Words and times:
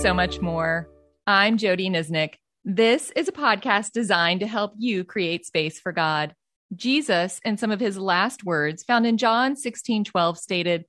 so 0.00 0.14
much 0.14 0.40
more. 0.40 0.88
I'm 1.26 1.58
Jody 1.58 1.90
Niznik. 1.90 2.36
This 2.64 3.12
is 3.14 3.28
a 3.28 3.32
podcast 3.32 3.92
designed 3.92 4.40
to 4.40 4.46
help 4.46 4.72
you 4.78 5.04
create 5.04 5.44
space 5.44 5.78
for 5.78 5.92
God. 5.92 6.34
Jesus, 6.74 7.38
in 7.44 7.58
some 7.58 7.70
of 7.70 7.80
his 7.80 7.98
last 7.98 8.42
words 8.42 8.82
found 8.82 9.06
in 9.06 9.18
John 9.18 9.56
16 9.56 10.04
12, 10.04 10.38
stated, 10.38 10.86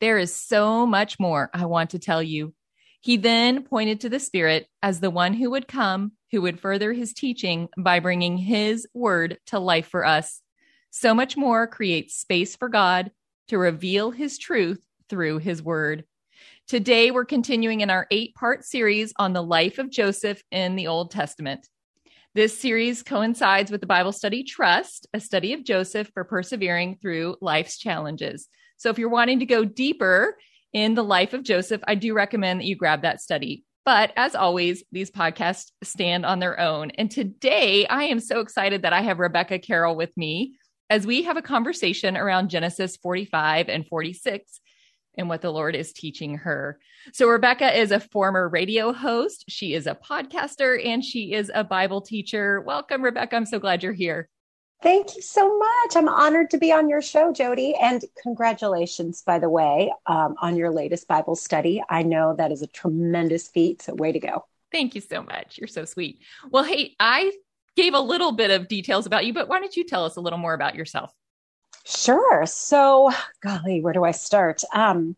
There 0.00 0.16
is 0.16 0.34
so 0.34 0.86
much 0.86 1.20
more 1.20 1.50
I 1.52 1.66
want 1.66 1.90
to 1.90 1.98
tell 1.98 2.22
you. 2.22 2.54
He 3.02 3.18
then 3.18 3.64
pointed 3.64 4.00
to 4.00 4.08
the 4.08 4.18
Spirit 4.18 4.66
as 4.82 4.98
the 4.98 5.10
one 5.10 5.34
who 5.34 5.50
would 5.50 5.68
come, 5.68 6.12
who 6.32 6.40
would 6.40 6.58
further 6.58 6.94
his 6.94 7.12
teaching 7.12 7.68
by 7.76 8.00
bringing 8.00 8.38
his 8.38 8.88
word 8.94 9.36
to 9.48 9.58
life 9.58 9.88
for 9.88 10.06
us. 10.06 10.40
So 10.88 11.12
much 11.12 11.36
more 11.36 11.66
creates 11.66 12.16
space 12.16 12.56
for 12.56 12.70
God 12.70 13.10
to 13.48 13.58
reveal 13.58 14.10
his 14.10 14.38
truth 14.38 14.82
through 15.10 15.40
his 15.40 15.62
word. 15.62 16.04
Today, 16.66 17.10
we're 17.10 17.26
continuing 17.26 17.82
in 17.82 17.90
our 17.90 18.06
eight 18.10 18.34
part 18.34 18.64
series 18.64 19.12
on 19.18 19.34
the 19.34 19.42
life 19.42 19.78
of 19.78 19.90
Joseph 19.90 20.42
in 20.50 20.76
the 20.76 20.86
Old 20.86 21.10
Testament. 21.10 21.68
This 22.34 22.58
series 22.58 23.02
coincides 23.02 23.70
with 23.70 23.82
the 23.82 23.86
Bible 23.86 24.12
study 24.12 24.44
Trust, 24.44 25.06
a 25.12 25.20
study 25.20 25.52
of 25.52 25.62
Joseph 25.62 26.10
for 26.14 26.24
persevering 26.24 26.96
through 27.02 27.36
life's 27.42 27.76
challenges. 27.76 28.48
So, 28.78 28.88
if 28.88 28.98
you're 28.98 29.10
wanting 29.10 29.40
to 29.40 29.46
go 29.46 29.66
deeper 29.66 30.38
in 30.72 30.94
the 30.94 31.04
life 31.04 31.34
of 31.34 31.42
Joseph, 31.42 31.82
I 31.86 31.96
do 31.96 32.14
recommend 32.14 32.60
that 32.60 32.66
you 32.66 32.76
grab 32.76 33.02
that 33.02 33.20
study. 33.20 33.66
But 33.84 34.14
as 34.16 34.34
always, 34.34 34.84
these 34.90 35.10
podcasts 35.10 35.70
stand 35.82 36.24
on 36.24 36.38
their 36.38 36.58
own. 36.58 36.92
And 36.92 37.10
today, 37.10 37.86
I 37.86 38.04
am 38.04 38.20
so 38.20 38.40
excited 38.40 38.82
that 38.82 38.94
I 38.94 39.02
have 39.02 39.18
Rebecca 39.18 39.58
Carrell 39.58 39.96
with 39.96 40.16
me 40.16 40.56
as 40.88 41.06
we 41.06 41.24
have 41.24 41.36
a 41.36 41.42
conversation 41.42 42.16
around 42.16 42.48
Genesis 42.48 42.96
45 42.96 43.68
and 43.68 43.86
46 43.86 44.60
and 45.16 45.28
what 45.28 45.42
the 45.42 45.50
Lord 45.50 45.74
is 45.76 45.92
teaching 45.92 46.36
her. 46.38 46.78
So, 47.12 47.28
Rebecca 47.28 47.78
is 47.78 47.90
a 47.90 48.00
former 48.00 48.48
radio 48.48 48.92
host, 48.92 49.44
she 49.48 49.74
is 49.74 49.86
a 49.86 49.94
podcaster, 49.94 50.84
and 50.84 51.04
she 51.04 51.32
is 51.32 51.50
a 51.54 51.64
Bible 51.64 52.00
teacher. 52.00 52.60
Welcome, 52.60 53.02
Rebecca. 53.02 53.36
I'm 53.36 53.46
so 53.46 53.58
glad 53.58 53.82
you're 53.82 53.92
here. 53.92 54.28
Thank 54.82 55.16
you 55.16 55.22
so 55.22 55.56
much. 55.58 55.96
I'm 55.96 56.08
honored 56.08 56.50
to 56.50 56.58
be 56.58 56.70
on 56.70 56.90
your 56.90 57.00
show, 57.00 57.32
Jody. 57.32 57.74
And 57.74 58.04
congratulations, 58.22 59.22
by 59.22 59.38
the 59.38 59.48
way, 59.48 59.92
um, 60.06 60.34
on 60.42 60.56
your 60.56 60.70
latest 60.70 61.08
Bible 61.08 61.36
study. 61.36 61.82
I 61.88 62.02
know 62.02 62.34
that 62.36 62.52
is 62.52 62.60
a 62.62 62.66
tremendous 62.66 63.48
feat. 63.48 63.82
So, 63.82 63.94
way 63.94 64.12
to 64.12 64.20
go. 64.20 64.44
Thank 64.72 64.94
you 64.94 65.00
so 65.00 65.22
much. 65.22 65.56
You're 65.58 65.68
so 65.68 65.84
sweet. 65.84 66.18
Well, 66.50 66.64
hey, 66.64 66.96
I 66.98 67.32
gave 67.76 67.94
a 67.94 68.00
little 68.00 68.32
bit 68.32 68.50
of 68.50 68.68
details 68.68 69.06
about 69.06 69.24
you, 69.24 69.32
but 69.32 69.48
why 69.48 69.60
don't 69.60 69.76
you 69.76 69.84
tell 69.84 70.04
us 70.04 70.16
a 70.16 70.20
little 70.20 70.38
more 70.38 70.54
about 70.54 70.74
yourself? 70.74 71.12
Sure. 71.84 72.46
So, 72.46 73.10
golly, 73.42 73.80
where 73.82 73.92
do 73.92 74.04
I 74.04 74.12
start? 74.12 74.62
Um, 74.72 75.16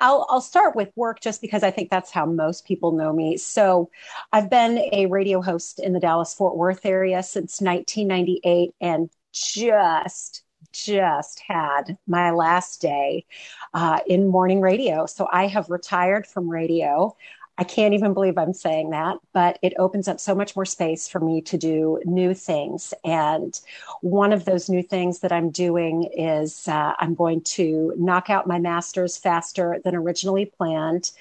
I'll, 0.00 0.26
I'll 0.28 0.40
start 0.40 0.74
with 0.74 0.90
work 0.96 1.20
just 1.20 1.40
because 1.40 1.62
I 1.62 1.70
think 1.70 1.88
that's 1.90 2.10
how 2.10 2.26
most 2.26 2.66
people 2.66 2.92
know 2.92 3.12
me. 3.12 3.36
So, 3.36 3.90
I've 4.32 4.50
been 4.50 4.78
a 4.92 5.06
radio 5.06 5.40
host 5.40 5.78
in 5.78 5.92
the 5.92 6.00
Dallas 6.00 6.34
Fort 6.34 6.56
Worth 6.56 6.84
area 6.84 7.22
since 7.22 7.60
1998 7.60 8.74
and 8.80 9.10
just 9.32 10.42
just 10.72 11.40
had 11.46 11.98
my 12.06 12.30
last 12.30 12.80
day 12.80 13.26
uh, 13.74 13.98
in 14.06 14.28
morning 14.28 14.60
radio. 14.60 15.06
So 15.06 15.28
I 15.30 15.46
have 15.48 15.68
retired 15.68 16.26
from 16.26 16.48
radio. 16.48 17.16
I 17.62 17.64
can't 17.64 17.94
even 17.94 18.12
believe 18.12 18.38
I'm 18.38 18.54
saying 18.54 18.90
that, 18.90 19.18
but 19.32 19.56
it 19.62 19.72
opens 19.78 20.08
up 20.08 20.18
so 20.18 20.34
much 20.34 20.56
more 20.56 20.64
space 20.64 21.06
for 21.06 21.20
me 21.20 21.40
to 21.42 21.56
do 21.56 22.00
new 22.04 22.34
things. 22.34 22.92
And 23.04 23.56
one 24.00 24.32
of 24.32 24.44
those 24.44 24.68
new 24.68 24.82
things 24.82 25.20
that 25.20 25.30
I'm 25.30 25.48
doing 25.50 26.10
is 26.12 26.66
uh, 26.66 26.94
I'm 26.98 27.14
going 27.14 27.42
to 27.42 27.94
knock 27.96 28.30
out 28.30 28.48
my 28.48 28.58
master's 28.58 29.16
faster 29.16 29.78
than 29.84 29.94
originally 29.94 30.46
planned, 30.46 31.12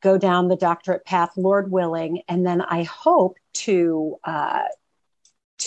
go 0.00 0.16
down 0.16 0.46
the 0.46 0.54
doctorate 0.54 1.04
path, 1.04 1.32
Lord 1.36 1.72
willing, 1.72 2.22
and 2.28 2.46
then 2.46 2.60
I 2.60 2.84
hope 2.84 3.36
to 3.54 4.20
uh, 4.22 4.66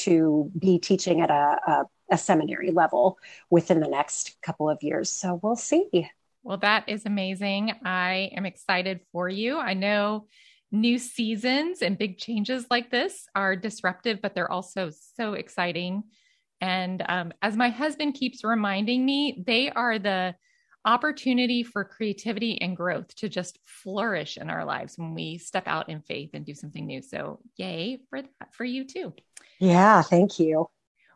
to 0.06 0.50
be 0.58 0.80
teaching 0.80 1.20
at 1.20 1.30
a, 1.30 1.60
a, 1.68 1.86
a 2.12 2.18
seminary 2.18 2.72
level 2.72 3.18
within 3.50 3.82
the 3.82 3.90
next 3.90 4.38
couple 4.42 4.70
of 4.70 4.82
years. 4.82 5.10
So 5.10 5.42
we'll 5.44 5.58
see. 5.58 6.10
Well, 6.44 6.58
that 6.58 6.90
is 6.90 7.06
amazing. 7.06 7.74
I 7.86 8.32
am 8.36 8.46
excited 8.46 9.02
for 9.12 9.30
you. 9.30 9.58
I 9.60 9.74
know 9.74 10.28
new 10.72 10.98
seasons 10.98 11.82
and 11.82 11.98
big 11.98 12.18
changes 12.18 12.66
like 12.72 12.90
this 12.90 13.28
are 13.36 13.56
disruptive, 13.56 14.22
but 14.22 14.34
they're 14.34 14.52
also 14.52 14.92
so 15.16 15.34
exciting. 15.34 16.04
And 16.60 17.04
um, 17.08 17.34
as 17.42 17.58
my 17.58 17.70
husband 17.70 18.14
keeps 18.14 18.44
reminding 18.44 19.06
me, 19.06 19.44
they 19.46 19.70
are 19.70 20.00
the 20.00 20.36
opportunity 20.86 21.64
for 21.64 21.84
creativity 21.84 22.60
and 22.62 22.76
growth 22.76 23.14
to 23.16 23.30
just 23.30 23.60
flourish 23.66 24.38
in 24.38 24.50
our 24.50 24.66
lives 24.66 24.98
when 24.98 25.14
we 25.14 25.38
step 25.38 25.68
out 25.68 25.90
in 25.90 26.02
faith 26.02 26.32
and 26.34 26.46
do 26.46 26.56
something 26.56 26.86
new. 26.86 27.02
So, 27.02 27.40
yay 27.58 28.00
for 28.10 28.22
that 28.22 28.54
for 28.54 28.64
you 28.64 28.86
too. 28.86 29.14
Yeah, 29.60 30.02
thank 30.02 30.40
you. 30.40 30.70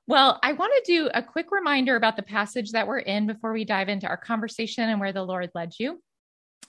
Well, 0.08 0.40
I 0.44 0.54
want 0.54 0.72
to 0.76 0.92
do 0.92 1.10
a 1.14 1.24
quick 1.24 1.52
reminder 1.52 1.96
about 1.96 2.16
the 2.16 2.22
passage 2.22 2.72
that 2.72 2.88
we're 2.88 3.00
in 3.00 3.26
before 3.26 3.54
we 3.54 3.66
dive 3.66 3.90
into 3.90 4.08
our 4.08 4.18
conversation 4.18 4.88
and 4.88 5.00
where 5.00 5.14
the 5.14 5.24
Lord 5.24 5.50
led 5.56 5.74
you. 5.80 6.00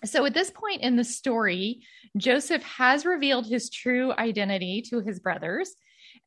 So, 0.04 0.24
at 0.24 0.34
this 0.34 0.50
point 0.50 0.82
in 0.82 0.96
the 0.96 1.04
story, 1.04 1.82
Joseph 2.16 2.62
has 2.62 3.04
revealed 3.04 3.46
his 3.46 3.68
true 3.68 4.12
identity 4.12 4.82
to 4.88 5.00
his 5.00 5.20
brothers. 5.20 5.74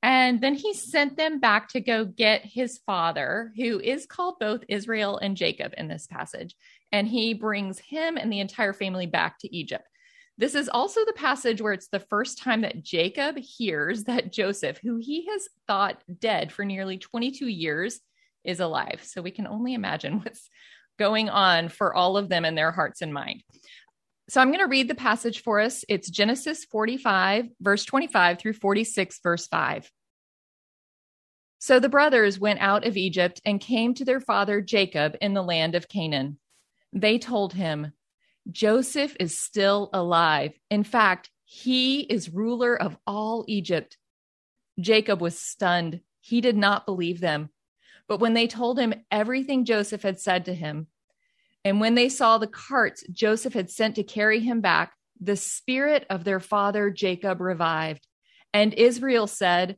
And 0.03 0.40
then 0.40 0.53
he 0.53 0.74
sent 0.74 1.18
them 1.18 1.40
back 1.40 1.69
to 1.69 1.81
go 1.81 2.06
get 2.06 2.46
his 2.46 2.80
father, 2.86 3.52
who 3.58 3.80
is 3.80 4.06
called 4.06 4.36
both 4.40 4.64
Israel 4.69 5.18
and 5.18 5.36
Jacob 5.36 5.74
in 5.78 5.88
this 5.88 6.08
passage. 6.08 6.56
And 6.92 7.08
he 7.08 7.34
brings 7.34 7.80
him 7.80 8.18
and 8.18 8.31
the 8.31 8.40
entire 8.40 8.74
family 8.74 9.08
back 9.08 9.40
to 9.40 9.56
Egypt. 9.56 9.88
This 10.39 10.55
is 10.55 10.69
also 10.69 11.03
the 11.03 11.11
passage 11.11 11.61
where 11.61 11.73
it's 11.73 11.89
the 11.89 12.00
first 12.00 12.38
time 12.38 12.61
that 12.61 12.81
Jacob 12.81 13.38
hears 13.38 14.05
that 14.05 14.31
Joseph, 14.31 14.79
who 14.81 14.95
he 14.95 15.25
has 15.25 15.50
thought 15.67 16.01
dead 16.17 16.53
for 16.53 16.63
nearly 16.63 16.97
22 16.97 17.45
years, 17.45 18.00
is 18.45 18.61
alive. 18.61 19.01
So 19.03 19.22
we 19.22 19.31
can 19.31 19.45
only 19.45 19.73
imagine 19.73 20.19
what's 20.23 20.50
going 20.97 21.27
on 21.29 21.67
for 21.67 21.94
all 21.94 22.16
of 22.16 22.29
them 22.29 22.45
in 22.45 22.55
their 22.55 22.72
hearts 22.72 23.01
and 23.01 23.13
mind. 23.13 23.44
So 24.29 24.39
I'm 24.39 24.47
going 24.47 24.59
to 24.59 24.67
read 24.67 24.88
the 24.88 24.95
passage 24.95 25.44
for 25.44 25.59
us. 25.59 25.83
It's 25.89 26.09
Genesis 26.09 26.63
45, 26.63 27.50
verse 27.59 27.83
25 27.83 28.39
through 28.39 28.53
46, 28.53 29.19
verse 29.21 29.45
5. 29.47 29.91
So 31.57 31.81
the 31.81 31.89
brothers 31.89 32.39
went 32.39 32.61
out 32.61 32.88
of 32.88 32.95
Egypt 32.95 33.41
and 33.44 33.59
came 33.59 33.94
to 33.95 34.06
their 34.06 34.21
father 34.21 34.61
Jacob 34.61 35.17
in 35.19 35.33
the 35.33 35.44
land 35.44 35.75
of 35.75 35.89
Canaan. 35.89 36.39
They 36.94 37.19
told 37.19 37.51
him, 37.53 37.91
Joseph 38.52 39.16
is 39.20 39.38
still 39.38 39.90
alive. 39.94 40.54
In 40.70 40.84
fact, 40.84 41.30
he 41.46 42.02
is 42.02 42.30
ruler 42.30 42.80
of 42.80 42.98
all 43.06 43.46
Egypt. 43.48 43.98
Jacob 44.80 45.22
was 45.22 45.40
stunned. 45.40 46.02
He 46.22 46.42
did 46.42 46.58
not 46.58 46.86
believe 46.86 47.20
them. 47.20 47.50
But 48.08 48.20
when 48.20 48.34
they 48.34 48.48
told 48.48 48.80
him 48.80 48.94
everything 49.12 49.66
Joseph 49.66 50.02
had 50.02 50.20
said 50.20 50.46
to 50.46 50.54
him, 50.54 50.88
and 51.66 51.80
when 51.80 51.96
they 51.96 52.10
saw 52.10 52.38
the 52.38 52.48
carts 52.48 53.04
Joseph 53.12 53.54
had 53.54 53.70
sent 53.70 53.96
to 53.96 54.04
carry 54.04 54.40
him 54.40 54.62
back, 54.62 54.94
the 55.20 55.36
spirit 55.36 56.06
of 56.10 56.24
their 56.24 56.40
father 56.40 56.90
Jacob 56.90 57.42
revived. 57.42 58.08
And 58.54 58.74
Israel 58.74 59.28
said, 59.28 59.78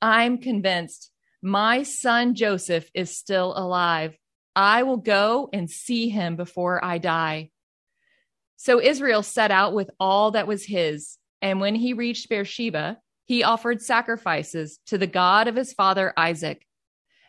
I'm 0.00 0.38
convinced 0.38 1.10
my 1.42 1.82
son 1.82 2.34
Joseph 2.34 2.88
is 2.94 3.16
still 3.16 3.52
alive. 3.56 4.16
I 4.56 4.82
will 4.84 4.96
go 4.96 5.50
and 5.52 5.68
see 5.68 6.08
him 6.08 6.36
before 6.36 6.84
I 6.84 6.98
die. 6.98 7.50
So 8.62 8.80
Israel 8.80 9.24
set 9.24 9.50
out 9.50 9.74
with 9.74 9.90
all 9.98 10.30
that 10.30 10.46
was 10.46 10.64
his. 10.64 11.18
And 11.40 11.58
when 11.58 11.74
he 11.74 11.94
reached 11.94 12.28
Beersheba, 12.28 12.98
he 13.24 13.42
offered 13.42 13.82
sacrifices 13.82 14.78
to 14.86 14.96
the 14.96 15.08
God 15.08 15.48
of 15.48 15.56
his 15.56 15.72
father 15.72 16.12
Isaac. 16.16 16.64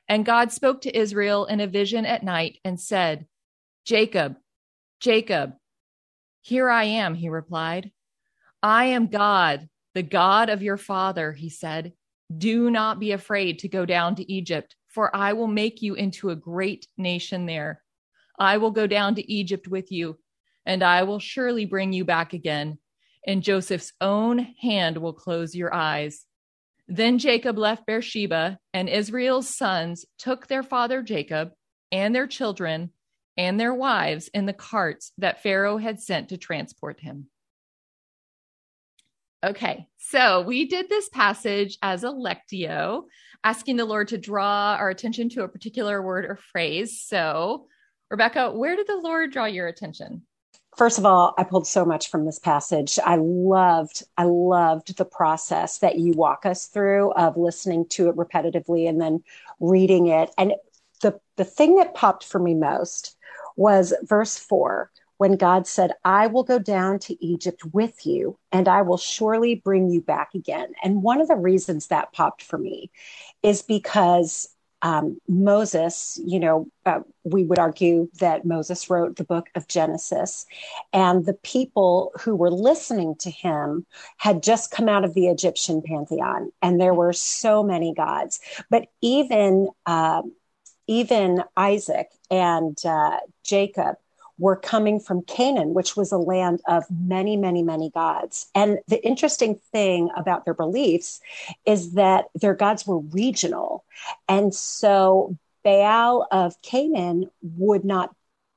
And 0.07 0.27
God 0.27 0.51
spoke 0.51 0.81
to 0.81 0.95
Israel 0.95 1.45
in 1.45 1.59
a 1.59 1.65
vision 1.65 2.05
at 2.05 2.21
night 2.21 2.59
and 2.63 2.79
said, 2.79 3.25
Jacob, 3.83 4.35
Jacob. 4.99 5.53
Here 6.43 6.69
I 6.69 6.83
am, 6.83 7.15
he 7.15 7.29
replied. 7.29 7.89
I 8.61 8.85
am 8.85 9.07
God, 9.07 9.67
the 9.95 10.03
God 10.03 10.49
of 10.49 10.61
your 10.61 10.77
father, 10.77 11.33
he 11.33 11.49
said. 11.49 11.93
Do 12.37 12.69
not 12.69 12.99
be 12.99 13.11
afraid 13.11 13.57
to 13.59 13.67
go 13.67 13.87
down 13.87 14.13
to 14.17 14.31
Egypt, 14.31 14.75
for 14.87 15.15
I 15.15 15.33
will 15.33 15.47
make 15.47 15.81
you 15.81 15.95
into 15.95 16.29
a 16.29 16.35
great 16.35 16.85
nation 16.95 17.47
there. 17.47 17.81
I 18.37 18.57
will 18.57 18.69
go 18.69 18.85
down 18.85 19.15
to 19.15 19.31
Egypt 19.31 19.67
with 19.67 19.91
you 19.91 20.19
and 20.65 20.83
I 20.83 21.03
will 21.03 21.19
surely 21.19 21.65
bring 21.65 21.93
you 21.93 22.05
back 22.05 22.33
again, 22.33 22.77
and 23.25 23.43
Joseph's 23.43 23.93
own 24.01 24.39
hand 24.61 24.97
will 24.97 25.13
close 25.13 25.55
your 25.55 25.73
eyes. 25.73 26.25
Then 26.87 27.17
Jacob 27.17 27.57
left 27.57 27.85
Beersheba, 27.85 28.59
and 28.73 28.89
Israel's 28.89 29.53
sons 29.55 30.05
took 30.17 30.47
their 30.47 30.63
father 30.63 31.01
Jacob 31.01 31.51
and 31.91 32.13
their 32.13 32.27
children 32.27 32.91
and 33.37 33.59
their 33.59 33.73
wives 33.73 34.29
in 34.33 34.45
the 34.45 34.53
carts 34.53 35.11
that 35.17 35.41
Pharaoh 35.41 35.77
had 35.77 36.01
sent 36.01 36.29
to 36.29 36.37
transport 36.37 36.99
him. 36.99 37.27
Okay, 39.43 39.87
so 39.97 40.41
we 40.41 40.67
did 40.67 40.87
this 40.87 41.09
passage 41.09 41.77
as 41.81 42.03
a 42.03 42.07
lectio, 42.07 43.03
asking 43.43 43.75
the 43.75 43.85
Lord 43.85 44.09
to 44.09 44.17
draw 44.17 44.75
our 44.79 44.89
attention 44.89 45.27
to 45.29 45.43
a 45.43 45.49
particular 45.49 46.01
word 46.01 46.25
or 46.25 46.37
phrase. 46.37 47.01
So, 47.01 47.67
Rebecca, 48.09 48.51
where 48.51 48.77
did 48.77 48.87
the 48.87 48.95
Lord 48.95 49.31
draw 49.31 49.45
your 49.45 49.67
attention? 49.67 50.23
First 50.75 50.97
of 50.97 51.05
all, 51.05 51.33
I 51.37 51.43
pulled 51.43 51.67
so 51.67 51.85
much 51.85 52.09
from 52.09 52.25
this 52.25 52.39
passage. 52.39 52.99
I 53.05 53.17
loved, 53.17 54.03
I 54.17 54.23
loved 54.23 54.97
the 54.97 55.05
process 55.05 55.79
that 55.79 55.97
you 55.97 56.13
walk 56.13 56.45
us 56.45 56.67
through 56.67 57.11
of 57.13 57.37
listening 57.37 57.87
to 57.89 58.09
it 58.09 58.15
repetitively 58.15 58.87
and 58.87 58.99
then 58.99 59.23
reading 59.59 60.07
it. 60.07 60.31
And 60.37 60.53
the, 61.01 61.19
the 61.37 61.45
thing 61.45 61.75
that 61.75 61.93
popped 61.93 62.23
for 62.23 62.39
me 62.39 62.53
most 62.53 63.15
was 63.55 63.93
verse 64.03 64.37
four, 64.37 64.91
when 65.17 65.35
God 65.37 65.67
said, 65.67 65.91
I 66.03 66.27
will 66.27 66.43
go 66.43 66.59
down 66.59 66.99
to 66.99 67.25
Egypt 67.25 67.63
with 67.71 68.05
you 68.05 68.37
and 68.51 68.67
I 68.67 68.81
will 68.81 68.97
surely 68.97 69.55
bring 69.55 69.89
you 69.89 70.01
back 70.01 70.33
again. 70.33 70.73
And 70.83 71.03
one 71.03 71.21
of 71.21 71.27
the 71.27 71.35
reasons 71.35 71.87
that 71.87 72.13
popped 72.13 72.43
for 72.43 72.57
me 72.57 72.91
is 73.41 73.61
because 73.61 74.49
um, 74.83 75.17
Moses, 75.29 76.19
you 76.25 76.39
know, 76.39 76.67
uh, 76.85 76.99
we 77.23 77.45
would 77.45 77.57
argue 77.57 78.09
that 78.19 78.45
Moses 78.45 78.89
wrote 78.89 79.15
the 79.15 79.23
book 79.23 79.47
of 79.55 79.67
Genesis, 79.69 80.45
and 80.91 81.25
the 81.25 81.33
people 81.35 82.11
who 82.19 82.35
were 82.35 82.51
listening 82.51 83.15
to 83.19 83.31
him 83.31 83.85
had 84.17 84.43
just 84.43 84.71
come 84.71 84.89
out 84.89 85.05
of 85.05 85.13
the 85.13 85.27
Egyptian 85.27 85.81
pantheon, 85.81 86.51
and 86.61 86.79
there 86.81 86.93
were 86.93 87.13
so 87.13 87.63
many 87.63 87.93
gods. 87.93 88.41
But 88.69 88.87
even 89.01 89.69
uh, 89.85 90.23
even 90.87 91.43
Isaac 91.55 92.09
and 92.29 92.77
uh, 92.85 93.19
Jacob 93.45 93.95
were 94.43 94.57
coming 94.57 94.99
from 94.99 95.23
Canaan, 95.23 95.73
which 95.73 95.95
was 95.95 96.11
a 96.11 96.17
land 96.17 96.59
of 96.67 96.83
many, 96.91 97.37
many, 97.37 97.63
many 97.63 97.89
gods. 97.89 98.47
And 98.53 98.79
the 98.89 99.01
interesting 99.07 99.57
thing 99.71 100.09
about 100.17 100.43
their 100.43 100.53
beliefs 100.53 101.21
is 101.65 101.93
that 101.93 102.25
their 102.35 102.53
gods 102.53 102.85
were 102.85 102.99
regional. 102.99 103.85
And 104.27 104.53
so 104.53 105.37
Baal 105.63 106.27
of 106.29 106.61
Canaan 106.61 107.29
would 107.41 107.85
not 107.85 108.13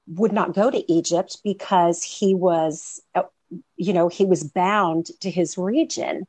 would 0.08 0.32
not 0.32 0.54
go 0.54 0.70
to 0.70 0.92
Egypt 0.92 1.38
because 1.44 2.02
he 2.02 2.34
was 2.34 3.00
you 3.76 3.92
know 3.92 4.08
he 4.08 4.24
was 4.24 4.42
bound 4.42 5.06
to 5.20 5.30
his 5.30 5.56
region 5.56 6.26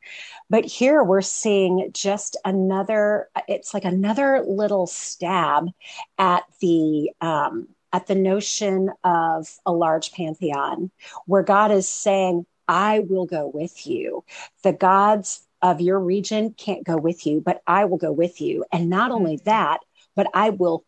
but 0.49 0.65
here 0.65 1.03
we're 1.03 1.21
seeing 1.21 1.89
just 1.93 2.37
another 2.45 3.27
it's 3.47 3.73
like 3.73 3.85
another 3.85 4.43
little 4.47 4.87
stab 4.87 5.69
at 6.17 6.43
the 6.61 7.11
um, 7.21 7.67
at 7.93 8.07
the 8.07 8.15
notion 8.15 8.91
of 9.03 9.49
a 9.65 9.71
large 9.71 10.11
pantheon 10.11 10.91
where 11.25 11.43
God 11.43 11.71
is 11.71 11.87
saying, 11.87 12.45
I 12.67 12.99
will 12.99 13.25
go 13.25 13.49
with 13.53 13.87
you. 13.87 14.23
The 14.63 14.73
gods 14.73 15.45
of 15.61 15.81
your 15.81 15.99
region 15.99 16.53
can't 16.53 16.83
go 16.83 16.97
with 16.97 17.25
you, 17.25 17.41
but 17.41 17.61
I 17.65 17.85
will 17.85 17.97
go 17.97 18.11
with 18.11 18.41
you. 18.41 18.65
And 18.71 18.89
not 18.89 19.11
only 19.11 19.37
mm-hmm. 19.37 19.49
that, 19.49 19.79
but 20.15 20.27
I 20.33 20.49
will 20.49 20.83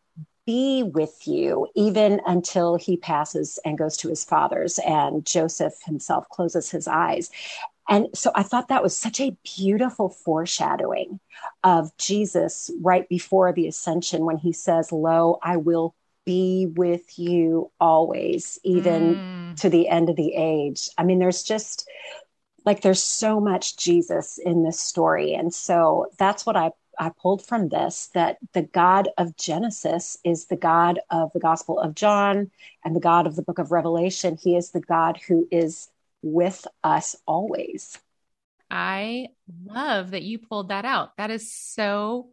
be 0.45 0.83
with 0.83 1.27
you 1.27 1.67
even 1.75 2.21
until 2.25 2.75
he 2.75 2.97
passes 2.97 3.59
and 3.63 3.77
goes 3.77 3.95
to 3.97 4.09
his 4.09 4.23
father's 4.23 4.79
and 4.79 5.23
Joseph 5.23 5.75
himself 5.85 6.27
closes 6.29 6.71
his 6.71 6.87
eyes. 6.87 7.29
And 7.87 8.07
so 8.15 8.31
I 8.35 8.43
thought 8.43 8.67
that 8.69 8.83
was 8.83 8.97
such 8.97 9.19
a 9.19 9.37
beautiful 9.43 10.09
foreshadowing 10.09 11.19
of 11.63 11.95
Jesus 11.97 12.71
right 12.81 13.07
before 13.09 13.53
the 13.53 13.67
ascension 13.67 14.25
when 14.25 14.37
he 14.37 14.51
says, 14.53 14.91
Lo, 14.91 15.39
I 15.43 15.57
will 15.57 15.95
be 16.29 16.67
with 16.75 17.17
you 17.17 17.71
always, 17.79 18.59
even 18.63 19.15
mm. 19.15 19.55
to 19.59 19.67
the 19.67 19.87
end 19.87 20.11
of 20.11 20.15
the 20.15 20.35
age. 20.35 20.87
I 20.95 21.03
mean, 21.03 21.17
there's 21.17 21.41
just 21.41 21.89
like 22.65 22.81
there's 22.81 23.01
so 23.01 23.39
much 23.39 23.77
Jesus 23.77 24.37
in 24.37 24.63
this 24.63 24.79
story. 24.79 25.33
And 25.33 25.51
so 25.51 26.05
that's 26.19 26.45
what 26.45 26.55
I 26.55 26.69
I 26.99 27.09
pulled 27.19 27.43
from 27.43 27.69
this 27.69 28.11
that 28.13 28.37
the 28.53 28.61
God 28.61 29.09
of 29.17 29.35
Genesis 29.37 30.19
is 30.23 30.45
the 30.45 30.55
God 30.55 30.99
of 31.09 31.31
the 31.33 31.39
Gospel 31.39 31.79
of 31.79 31.95
John 31.95 32.51
and 32.85 32.95
the 32.95 32.99
God 32.99 33.25
of 33.25 33.35
the 33.35 33.41
book 33.41 33.57
of 33.57 33.71
Revelation. 33.71 34.37
He 34.39 34.55
is 34.55 34.69
the 34.69 34.81
God 34.81 35.17
who 35.27 35.47
is 35.49 35.89
with 36.21 36.67
us 36.83 37.15
always. 37.25 37.97
I 38.69 39.29
love 39.65 40.11
that 40.11 40.21
you 40.21 40.37
pulled 40.37 40.69
that 40.69 40.85
out. 40.85 41.17
That 41.17 41.31
is 41.31 41.51
so 41.51 42.29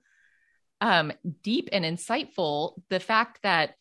um, 0.82 1.12
deep 1.42 1.70
and 1.72 1.82
insightful. 1.82 2.74
The 2.90 3.00
fact 3.00 3.40
that 3.42 3.76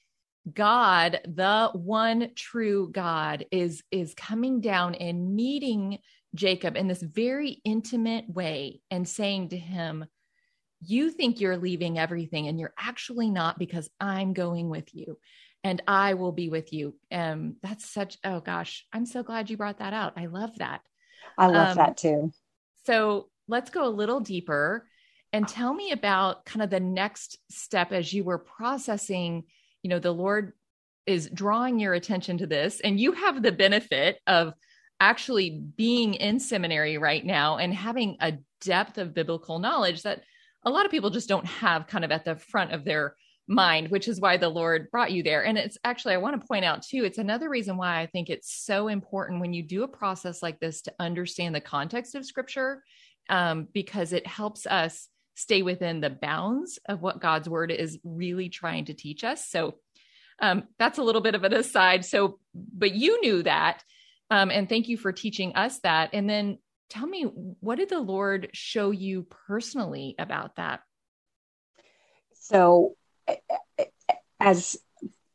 God, 0.52 1.22
the 1.26 1.72
one 1.74 2.32
true 2.36 2.90
God, 2.92 3.46
is 3.52 3.84
is 3.92 4.14
coming 4.14 4.62
down 4.62 4.96
and 4.96 5.36
meeting 5.36 6.00
Jacob 6.36 6.76
in 6.76 6.88
this 6.88 7.02
very 7.02 7.62
intimate 7.64 8.30
way 8.30 8.82
and 8.92 9.08
saying 9.08 9.50
to 9.50 9.58
him, 9.58 10.06
You 10.82 11.10
think 11.10 11.40
you're 11.40 11.58
leaving 11.58 11.98
everything, 11.98 12.48
and 12.48 12.60
you're 12.60 12.74
actually 12.78 13.32
not 13.32 13.58
because 13.58 13.90
I'm 14.00 14.34
going 14.34 14.70
with 14.70 14.94
you 14.94 15.18
and 15.66 15.82
I 15.88 16.14
will 16.14 16.32
be 16.32 16.48
with 16.50 16.72
you. 16.74 16.94
Um, 17.12 17.56
that's 17.64 17.90
such, 17.90 18.20
oh 18.24 18.40
gosh, 18.40 18.86
I'm 18.94 19.08
so 19.08 19.24
glad 19.24 19.50
you 19.50 19.58
brought 19.58 19.80
that 19.80 19.94
out. 19.94 20.14
I 20.16 20.28
love 20.28 20.56
that. 20.60 20.82
I 21.40 21.48
love 21.48 21.70
um, 21.70 21.78
that 21.78 21.98
too. 21.98 22.32
So 22.86 23.30
let's 23.48 23.72
go 23.72 23.88
a 23.88 23.90
little 23.90 24.20
deeper 24.20 24.88
and 25.34 25.48
tell 25.48 25.74
me 25.74 25.92
about 25.92 26.46
kind 26.46 26.62
of 26.62 26.70
the 26.70 26.80
next 26.80 27.40
step 27.50 27.92
as 27.92 28.14
you 28.14 28.24
were 28.24 28.38
processing 28.38 29.46
you 29.86 29.90
know 29.90 30.00
the 30.00 30.12
lord 30.12 30.54
is 31.06 31.30
drawing 31.32 31.80
your 31.80 31.94
attention 31.94 32.40
to 32.40 32.48
this 32.48 32.80
and 32.80 33.00
you 33.00 33.12
have 33.12 33.44
the 33.44 33.52
benefit 33.52 34.18
of 34.26 34.52
actually 35.00 35.62
being 35.78 36.16
in 36.16 36.40
seminary 36.40 36.98
right 36.98 37.24
now 37.24 37.58
and 37.58 37.72
having 37.72 38.18
a 38.20 38.34
depth 38.62 38.98
of 38.98 39.14
biblical 39.14 39.60
knowledge 39.60 40.02
that 40.02 40.24
a 40.64 40.72
lot 40.72 40.86
of 40.86 40.92
people 40.92 41.12
just 41.12 41.30
don't 41.30 41.46
have 41.46 41.86
kind 41.86 42.04
of 42.04 42.10
at 42.10 42.26
the 42.26 42.36
front 42.36 42.72
of 42.72 42.84
their 42.84 43.16
mind 43.48 43.92
which 43.92 44.08
is 44.08 44.20
why 44.20 44.38
the 44.38 44.50
lord 44.50 44.90
brought 44.90 45.12
you 45.12 45.22
there. 45.22 45.46
And 45.46 45.56
it's 45.56 45.78
actually 45.84 46.16
i 46.16 46.18
want 46.18 46.42
to 46.42 46.48
point 46.48 46.66
out 46.66 46.82
too 46.82 47.04
it's 47.04 47.20
another 47.20 47.48
reason 47.48 47.78
why 47.78 48.02
i 48.02 48.08
think 48.08 48.32
it's 48.32 48.52
so 48.52 48.88
important 48.88 49.40
when 49.40 49.54
you 49.54 49.62
do 49.62 49.84
a 49.84 49.88
process 49.88 50.42
like 50.42 50.60
this 50.60 50.82
to 50.82 50.94
understand 51.00 51.54
the 51.54 51.62
context 51.62 52.16
of 52.16 52.26
scripture 52.26 52.84
um, 53.30 53.68
because 53.72 54.14
it 54.14 54.26
helps 54.26 54.66
us 54.66 55.10
stay 55.36 55.62
within 55.62 56.02
the 56.02 56.10
bounds 56.10 56.80
of 56.88 57.02
what 57.02 57.22
God's 57.22 57.48
word 57.48 57.72
is 57.72 58.00
really 58.04 58.50
trying 58.50 58.86
to 58.86 58.94
teach 58.94 59.24
us. 59.24 59.48
So 59.48 59.76
um, 60.42 60.64
that's 60.80 60.98
a 60.98 61.04
little 61.04 61.22
bit 61.22 61.36
of 61.36 61.44
an 61.44 61.54
aside. 61.54 62.06
So, 62.06 62.40
but 62.54 62.94
you 62.94 63.22
knew 63.22 63.44
that. 63.44 63.84
Um, 64.32 64.50
and 64.50 64.68
thank 64.68 64.88
you 64.88 64.98
for 64.98 65.12
teaching 65.12 65.56
us 65.56 65.80
that. 65.80 66.10
And 66.14 66.30
then 66.30 66.58
tell 66.90 67.08
me, 67.08 67.24
what 67.24 67.78
did 67.78 67.90
the 67.90 68.00
Lord 68.00 68.50
show 68.54 68.92
you 68.92 69.28
personally 69.48 70.16
about 70.18 70.56
that? 70.56 70.82
So, 72.34 72.96
as 74.40 74.78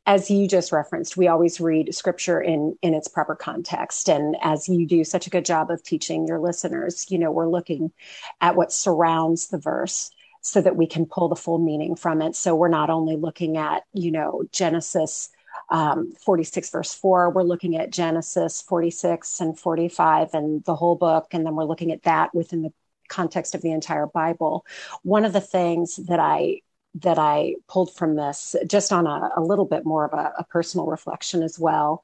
as 0.05 0.31
you 0.31 0.47
just 0.47 0.71
referenced, 0.71 1.15
we 1.15 1.27
always 1.27 1.61
read 1.61 1.93
scripture 1.93 2.41
in 2.41 2.77
in 2.81 2.93
its 2.93 3.07
proper 3.07 3.35
context. 3.35 4.09
And 4.09 4.35
as 4.41 4.67
you 4.67 4.87
do 4.87 5.03
such 5.03 5.27
a 5.27 5.29
good 5.29 5.45
job 5.45 5.69
of 5.69 5.83
teaching 5.83 6.27
your 6.27 6.39
listeners, 6.39 7.05
you 7.09 7.19
know, 7.19 7.31
we're 7.31 7.47
looking 7.47 7.91
at 8.39 8.55
what 8.55 8.73
surrounds 8.73 9.49
the 9.49 9.59
verse 9.59 10.11
so 10.41 10.59
that 10.59 10.75
we 10.75 10.87
can 10.87 11.05
pull 11.05 11.29
the 11.29 11.35
full 11.35 11.59
meaning 11.59 11.95
from 11.95 12.21
it. 12.21 12.35
So 12.35 12.55
we're 12.55 12.67
not 12.67 12.89
only 12.89 13.15
looking 13.15 13.57
at, 13.57 13.83
you 13.93 14.11
know, 14.11 14.43
Genesis 14.51 15.29
um, 15.69 16.11
46 16.13 16.69
verse 16.69 16.93
4 16.93 17.29
we're 17.29 17.43
looking 17.43 17.77
at 17.77 17.91
genesis 17.91 18.61
46 18.61 19.39
and 19.39 19.57
45 19.57 20.33
and 20.33 20.63
the 20.65 20.75
whole 20.75 20.95
book 20.95 21.27
and 21.31 21.45
then 21.45 21.55
we're 21.55 21.65
looking 21.65 21.91
at 21.91 22.03
that 22.03 22.33
within 22.33 22.61
the 22.61 22.73
context 23.09 23.55
of 23.55 23.61
the 23.61 23.71
entire 23.71 24.07
bible 24.07 24.65
one 25.03 25.25
of 25.25 25.33
the 25.33 25.41
things 25.41 25.97
that 26.07 26.19
i 26.19 26.61
that 26.95 27.17
I 27.17 27.55
pulled 27.67 27.93
from 27.93 28.15
this, 28.15 28.55
just 28.67 28.91
on 28.91 29.07
a, 29.07 29.29
a 29.37 29.41
little 29.41 29.65
bit 29.65 29.85
more 29.85 30.05
of 30.05 30.13
a, 30.13 30.33
a, 30.39 30.43
personal 30.43 30.87
reflection 30.87 31.41
as 31.41 31.57
well, 31.57 32.03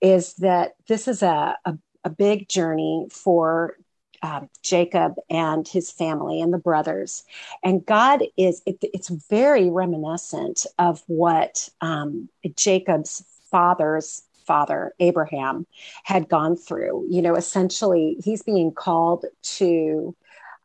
is 0.00 0.34
that 0.34 0.74
this 0.88 1.08
is 1.08 1.22
a, 1.22 1.56
a, 1.64 1.78
a 2.04 2.10
big 2.10 2.48
journey 2.48 3.06
for 3.10 3.76
um, 4.22 4.48
Jacob 4.62 5.14
and 5.30 5.66
his 5.66 5.90
family 5.90 6.40
and 6.40 6.52
the 6.52 6.58
brothers. 6.58 7.24
And 7.62 7.84
God 7.84 8.24
is, 8.36 8.62
it, 8.66 8.78
it's 8.82 9.08
very 9.08 9.70
reminiscent 9.70 10.66
of 10.78 11.02
what 11.06 11.68
um, 11.80 12.28
Jacob's 12.56 13.24
father's 13.50 14.22
father, 14.46 14.92
Abraham, 15.00 15.66
had 16.04 16.28
gone 16.28 16.56
through. 16.56 17.06
You 17.08 17.22
know, 17.22 17.34
essentially, 17.34 18.16
he's 18.22 18.42
being 18.42 18.72
called 18.72 19.24
to 19.42 20.14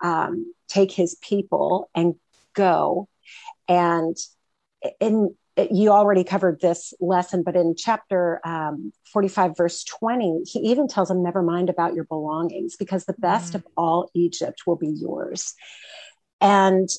um, 0.01 0.53
take 0.67 0.91
his 0.91 1.15
people 1.15 1.89
and 1.95 2.15
go 2.53 3.07
and 3.71 4.17
in 4.99 5.33
you 5.69 5.91
already 5.91 6.23
covered 6.23 6.59
this 6.59 6.93
lesson, 6.99 7.43
but 7.43 7.55
in 7.55 7.75
chapter 7.77 8.39
um, 8.45 8.91
45, 9.11 9.55
verse 9.55 9.83
20, 9.83 10.43
he 10.45 10.59
even 10.59 10.87
tells 10.87 11.09
them, 11.09 11.23
Never 11.23 11.43
mind 11.43 11.69
about 11.69 11.93
your 11.93 12.05
belongings, 12.05 12.75
because 12.75 13.05
the 13.05 13.15
best 13.19 13.53
mm. 13.53 13.55
of 13.55 13.67
all 13.77 14.09
Egypt 14.13 14.63
will 14.65 14.75
be 14.75 14.89
yours. 14.89 15.53
And 16.39 16.89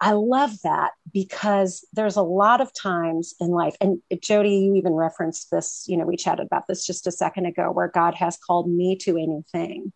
I 0.00 0.12
love 0.12 0.52
that 0.64 0.92
because 1.12 1.86
there's 1.92 2.16
a 2.16 2.22
lot 2.22 2.60
of 2.60 2.72
times 2.72 3.34
in 3.38 3.50
life, 3.50 3.76
and 3.80 4.00
Jody, 4.22 4.56
you 4.56 4.74
even 4.74 4.92
referenced 4.92 5.50
this, 5.50 5.84
you 5.86 5.96
know, 5.96 6.06
we 6.06 6.16
chatted 6.16 6.46
about 6.46 6.66
this 6.66 6.86
just 6.86 7.06
a 7.06 7.12
second 7.12 7.46
ago, 7.46 7.70
where 7.70 7.88
God 7.88 8.14
has 8.14 8.36
called 8.36 8.68
me 8.68 8.96
to 8.96 9.12
a 9.12 9.26
new 9.26 9.44
thing. 9.52 9.92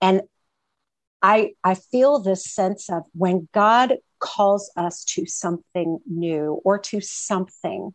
And 0.00 0.22
I, 1.22 1.52
I 1.64 1.74
feel 1.74 2.20
this 2.20 2.44
sense 2.44 2.90
of 2.90 3.04
when 3.14 3.48
God 3.52 3.96
calls 4.18 4.70
us 4.76 5.04
to 5.04 5.26
something 5.26 5.98
new 6.06 6.60
or 6.64 6.78
to 6.78 7.00
something, 7.00 7.94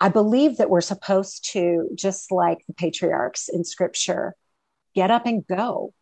I 0.00 0.08
believe 0.08 0.56
that 0.56 0.70
we're 0.70 0.80
supposed 0.80 1.50
to, 1.52 1.88
just 1.94 2.32
like 2.32 2.64
the 2.66 2.74
patriarchs 2.74 3.48
in 3.48 3.64
scripture, 3.64 4.34
get 4.94 5.10
up 5.10 5.26
and 5.26 5.46
go 5.46 5.92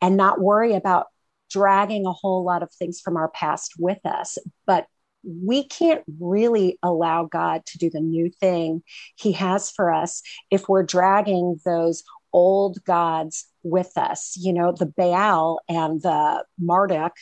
and 0.00 0.16
not 0.16 0.40
worry 0.40 0.74
about 0.74 1.06
dragging 1.50 2.06
a 2.06 2.12
whole 2.12 2.44
lot 2.44 2.62
of 2.62 2.72
things 2.72 3.00
from 3.00 3.16
our 3.16 3.28
past 3.28 3.74
with 3.78 4.04
us, 4.04 4.36
but 4.66 4.86
we 5.24 5.64
can't 5.64 6.02
really 6.20 6.78
allow 6.82 7.24
God 7.24 7.64
to 7.66 7.78
do 7.78 7.90
the 7.90 8.00
new 8.00 8.30
thing 8.30 8.82
He 9.16 9.32
has 9.32 9.70
for 9.70 9.92
us 9.92 10.22
if 10.50 10.68
we're 10.68 10.84
dragging 10.84 11.58
those 11.64 12.04
old 12.32 12.82
gods 12.84 13.46
with 13.70 13.92
us. 13.96 14.36
You 14.36 14.52
know, 14.52 14.72
the 14.72 14.86
Baal 14.86 15.60
and 15.68 16.00
the 16.02 16.44
Marduk, 16.58 17.12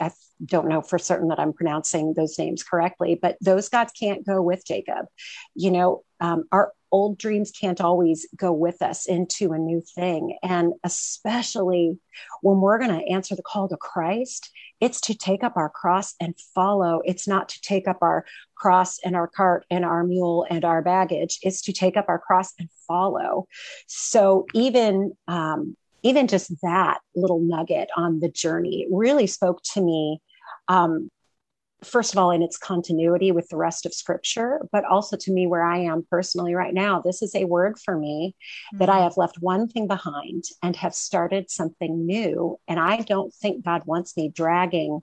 I 0.00 0.10
don't 0.44 0.68
know 0.68 0.80
for 0.80 0.98
certain 0.98 1.28
that 1.28 1.40
I'm 1.40 1.52
pronouncing 1.52 2.14
those 2.14 2.38
names 2.38 2.62
correctly, 2.62 3.18
but 3.20 3.36
those 3.40 3.68
gods 3.68 3.92
can't 3.98 4.26
go 4.26 4.42
with 4.42 4.66
Jacob. 4.66 5.06
You 5.54 5.70
know, 5.70 6.02
um, 6.20 6.44
our 6.52 6.72
old 6.94 7.18
dreams 7.18 7.50
can't 7.50 7.80
always 7.80 8.24
go 8.36 8.52
with 8.52 8.80
us 8.80 9.06
into 9.06 9.52
a 9.52 9.58
new 9.58 9.82
thing. 9.96 10.38
And 10.44 10.74
especially 10.84 11.98
when 12.40 12.60
we're 12.60 12.78
going 12.78 12.96
to 12.96 13.12
answer 13.12 13.34
the 13.34 13.42
call 13.42 13.68
to 13.68 13.76
Christ, 13.76 14.48
it's 14.80 15.00
to 15.02 15.14
take 15.14 15.42
up 15.42 15.56
our 15.56 15.68
cross 15.68 16.14
and 16.20 16.38
follow. 16.54 17.00
It's 17.04 17.26
not 17.26 17.48
to 17.48 17.60
take 17.62 17.88
up 17.88 17.98
our 18.00 18.24
cross 18.54 19.00
and 19.04 19.16
our 19.16 19.26
cart 19.26 19.66
and 19.70 19.84
our 19.84 20.04
mule 20.04 20.46
and 20.48 20.64
our 20.64 20.82
baggage. 20.82 21.40
It's 21.42 21.62
to 21.62 21.72
take 21.72 21.96
up 21.96 22.06
our 22.08 22.20
cross 22.20 22.52
and 22.60 22.68
follow. 22.86 23.48
So 23.88 24.46
even, 24.54 25.16
um, 25.26 25.76
even 26.04 26.28
just 26.28 26.52
that 26.62 27.00
little 27.16 27.40
nugget 27.40 27.88
on 27.96 28.20
the 28.20 28.28
journey 28.28 28.86
really 28.90 29.26
spoke 29.26 29.60
to 29.74 29.80
me 29.80 30.20
um, 30.68 31.10
first 31.84 32.12
of 32.12 32.18
all, 32.18 32.30
in 32.30 32.42
its 32.42 32.56
continuity 32.56 33.30
with 33.30 33.48
the 33.48 33.56
rest 33.56 33.86
of 33.86 33.94
scripture, 33.94 34.60
but 34.72 34.84
also 34.84 35.16
to 35.16 35.32
me 35.32 35.46
where 35.46 35.64
I 35.64 35.78
am 35.78 36.06
personally 36.10 36.54
right 36.54 36.74
now. 36.74 37.00
This 37.00 37.22
is 37.22 37.34
a 37.34 37.44
word 37.44 37.78
for 37.78 37.96
me 37.96 38.34
mm-hmm. 38.34 38.78
that 38.78 38.88
I 38.88 38.94
mm-hmm. 38.94 39.02
have 39.04 39.16
left 39.16 39.36
one 39.40 39.68
thing 39.68 39.86
behind 39.86 40.44
and 40.62 40.74
have 40.76 40.94
started 40.94 41.50
something 41.50 42.06
new. 42.06 42.58
And 42.66 42.80
I 42.80 42.98
don't 42.98 43.32
think 43.34 43.64
God 43.64 43.82
wants 43.86 44.16
me 44.16 44.30
dragging, 44.34 45.00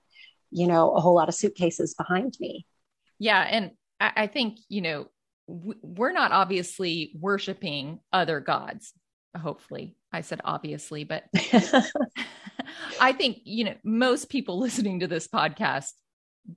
you 0.50 0.66
know, 0.66 0.92
a 0.92 1.00
whole 1.00 1.14
lot 1.14 1.28
of 1.28 1.34
suitcases 1.34 1.94
behind 1.94 2.36
me. 2.40 2.66
Yeah. 3.18 3.40
And 3.40 3.72
I, 4.00 4.12
I 4.16 4.26
think, 4.26 4.58
you 4.68 4.82
know, 4.82 5.06
we're 5.46 6.12
not 6.12 6.32
obviously 6.32 7.12
worshiping 7.18 8.00
other 8.12 8.40
gods. 8.40 8.92
Hopefully, 9.36 9.96
I 10.12 10.20
said 10.20 10.40
obviously, 10.44 11.04
but 11.04 11.24
I 13.00 13.12
think, 13.12 13.38
you 13.44 13.64
know, 13.64 13.74
most 13.84 14.28
people 14.28 14.58
listening 14.60 15.00
to 15.00 15.06
this 15.06 15.28
podcast 15.28 15.90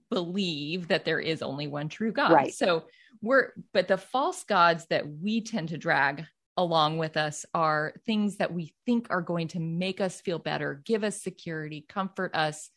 believe 0.09 0.87
that 0.87 1.05
there 1.05 1.19
is 1.19 1.41
only 1.41 1.67
one 1.67 1.89
true 1.89 2.11
God. 2.11 2.31
Right. 2.31 2.53
So 2.53 2.85
we're, 3.21 3.51
but 3.73 3.87
the 3.87 3.97
false 3.97 4.43
gods 4.43 4.87
that 4.87 5.05
we 5.07 5.41
tend 5.41 5.69
to 5.69 5.77
drag 5.77 6.25
along 6.57 6.97
with 6.97 7.17
us 7.17 7.45
are 7.53 7.93
things 8.05 8.37
that 8.37 8.53
we 8.53 8.73
think 8.85 9.07
are 9.09 9.21
going 9.21 9.49
to 9.49 9.59
make 9.59 9.99
us 9.99 10.21
feel 10.21 10.39
better, 10.39 10.81
give 10.85 11.03
us 11.03 11.21
security, 11.21 11.85
comfort 11.87 12.33
us. 12.33 12.69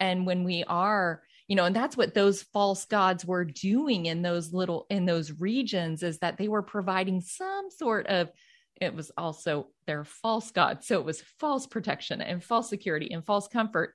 And 0.00 0.26
when 0.26 0.44
we 0.44 0.64
are, 0.64 1.22
you 1.46 1.56
know, 1.56 1.64
and 1.64 1.76
that's 1.76 1.96
what 1.96 2.14
those 2.14 2.42
false 2.42 2.84
gods 2.86 3.24
were 3.24 3.44
doing 3.44 4.06
in 4.06 4.22
those 4.22 4.52
little, 4.52 4.86
in 4.90 5.06
those 5.06 5.32
regions 5.32 6.02
is 6.02 6.18
that 6.18 6.38
they 6.38 6.48
were 6.48 6.62
providing 6.62 7.20
some 7.20 7.70
sort 7.70 8.06
of, 8.06 8.30
it 8.80 8.94
was 8.94 9.10
also 9.16 9.68
their 9.86 10.04
false 10.04 10.50
God. 10.50 10.84
So 10.84 10.98
it 10.98 11.04
was 11.04 11.22
false 11.38 11.66
protection 11.66 12.20
and 12.20 12.42
false 12.42 12.68
security 12.68 13.10
and 13.12 13.24
false 13.24 13.48
comfort. 13.48 13.94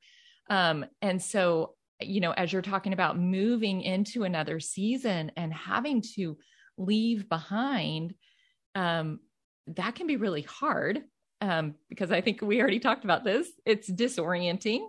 Um, 0.50 0.86
and 1.02 1.22
so 1.22 1.76
you 2.02 2.22
know, 2.22 2.32
as 2.32 2.52
you're 2.52 2.62
talking 2.62 2.94
about 2.94 3.18
moving 3.18 3.82
into 3.82 4.24
another 4.24 4.60
season 4.60 5.32
and 5.38 5.54
having 5.54 6.02
to 6.16 6.38
leave 6.78 7.30
behind, 7.30 8.14
um, 8.76 9.20
that 9.68 9.96
can 9.96 10.08
be 10.08 10.18
really 10.18 10.42
hard 10.42 11.02
um, 11.42 11.76
because 11.90 12.12
I 12.12 12.22
think 12.22 12.42
we 12.42 12.62
already 12.62 12.80
talked 12.80 13.04
about 13.04 13.24
this. 13.24 13.48
It's 13.66 13.90
disorienting 13.90 14.88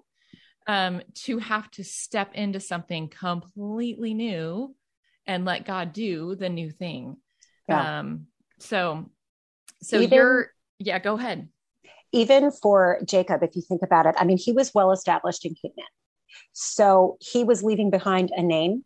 um, 0.66 1.02
to 1.24 1.38
have 1.38 1.70
to 1.72 1.84
step 1.84 2.34
into 2.34 2.60
something 2.60 3.08
completely 3.08 4.14
new 4.14 4.74
and 5.26 5.44
let 5.44 5.66
God 5.66 5.92
do 5.92 6.34
the 6.34 6.48
new 6.48 6.70
thing. 6.70 7.16
Yeah. 7.68 8.00
Um, 8.00 8.26
so, 8.60 9.10
so 9.84 10.00
even, 10.00 10.16
you're, 10.16 10.50
yeah, 10.78 10.98
go 10.98 11.18
ahead. 11.18 11.48
Even 12.12 12.50
for 12.50 13.00
Jacob, 13.04 13.42
if 13.42 13.56
you 13.56 13.62
think 13.62 13.82
about 13.82 14.06
it, 14.06 14.14
I 14.18 14.24
mean, 14.24 14.38
he 14.38 14.52
was 14.52 14.72
well 14.74 14.92
established 14.92 15.44
in 15.44 15.54
Canaan 15.60 15.88
so 16.52 17.16
he 17.20 17.44
was 17.44 17.62
leaving 17.62 17.90
behind 17.90 18.30
a 18.34 18.42
name, 18.42 18.84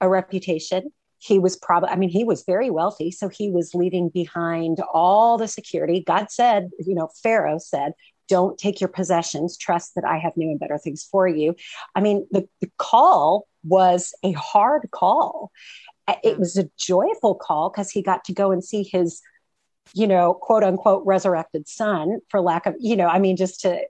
a 0.00 0.08
reputation. 0.08 0.92
He 1.18 1.38
was 1.38 1.56
probably, 1.56 1.90
I 1.90 1.96
mean, 1.96 2.10
he 2.10 2.24
was 2.24 2.44
very 2.46 2.70
wealthy. 2.70 3.10
So 3.10 3.28
he 3.28 3.50
was 3.50 3.74
leaving 3.74 4.10
behind 4.10 4.78
all 4.92 5.38
the 5.38 5.48
security. 5.48 6.02
God 6.06 6.30
said, 6.30 6.70
you 6.78 6.94
know, 6.94 7.08
Pharaoh 7.22 7.58
said, 7.58 7.92
don't 8.28 8.58
take 8.58 8.80
your 8.80 8.88
possessions, 8.88 9.56
trust 9.56 9.94
that 9.94 10.04
I 10.04 10.18
have 10.18 10.36
new 10.36 10.50
and 10.50 10.58
better 10.58 10.78
things 10.78 11.06
for 11.10 11.28
you. 11.28 11.54
I 11.94 12.00
mean, 12.00 12.26
the, 12.32 12.48
the 12.60 12.70
call 12.76 13.46
was 13.62 14.14
a 14.24 14.32
hard 14.32 14.88
call. 14.90 15.52
It 16.22 16.38
was 16.38 16.56
a 16.56 16.68
joyful 16.78 17.36
call 17.36 17.70
because 17.70 17.90
he 17.90 18.02
got 18.02 18.24
to 18.24 18.32
go 18.32 18.50
and 18.50 18.64
see 18.64 18.82
his 18.82 19.20
you 19.94 20.06
know, 20.06 20.34
quote 20.34 20.62
unquote 20.62 21.04
resurrected 21.06 21.68
son 21.68 22.20
for 22.28 22.40
lack 22.40 22.66
of, 22.66 22.74
you 22.78 22.96
know, 22.96 23.08
I 23.08 23.18
mean, 23.18 23.36
just 23.36 23.62
to, 23.62 23.82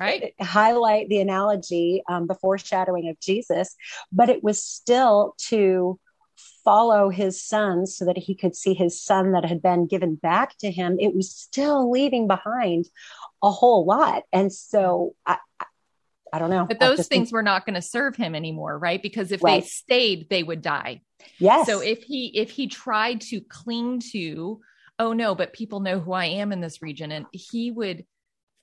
right 0.00 0.34
highlight 0.40 1.08
the 1.08 1.20
analogy 1.20 2.02
um, 2.08 2.26
the 2.26 2.34
foreshadowing 2.34 3.10
of 3.10 3.20
jesus 3.20 3.76
but 4.10 4.30
it 4.30 4.42
was 4.42 4.64
still 4.64 5.34
to 5.36 5.98
follow 6.64 7.08
his 7.08 7.42
son 7.42 7.86
so 7.86 8.04
that 8.04 8.16
he 8.16 8.34
could 8.34 8.56
see 8.56 8.74
his 8.74 9.00
son 9.00 9.32
that 9.32 9.44
had 9.44 9.60
been 9.60 9.86
given 9.86 10.14
back 10.14 10.56
to 10.58 10.70
him 10.70 10.96
it 10.98 11.14
was 11.14 11.30
still 11.30 11.90
leaving 11.90 12.26
behind 12.26 12.88
a 13.42 13.50
whole 13.50 13.84
lot 13.84 14.22
and 14.32 14.52
so 14.52 15.14
i 15.26 15.36
I 16.34 16.38
don't 16.38 16.48
know. 16.48 16.64
But 16.64 16.80
those 16.80 17.06
things 17.08 17.30
were 17.30 17.42
not 17.42 17.66
going 17.66 17.74
to 17.74 17.82
serve 17.82 18.16
him 18.16 18.34
anymore, 18.34 18.78
right? 18.78 19.02
Because 19.02 19.32
if 19.32 19.42
right. 19.42 19.62
they 19.62 19.68
stayed, 19.68 20.30
they 20.30 20.42
would 20.42 20.62
die. 20.62 21.02
Yes. 21.38 21.66
So 21.66 21.82
if 21.82 22.02
he 22.02 22.28
if 22.28 22.50
he 22.50 22.68
tried 22.68 23.20
to 23.22 23.42
cling 23.42 24.00
to, 24.12 24.60
oh 24.98 25.12
no, 25.12 25.34
but 25.34 25.52
people 25.52 25.80
know 25.80 26.00
who 26.00 26.12
I 26.12 26.26
am 26.26 26.52
in 26.52 26.60
this 26.60 26.82
region, 26.82 27.12
and 27.12 27.26
he 27.32 27.70
would 27.70 28.04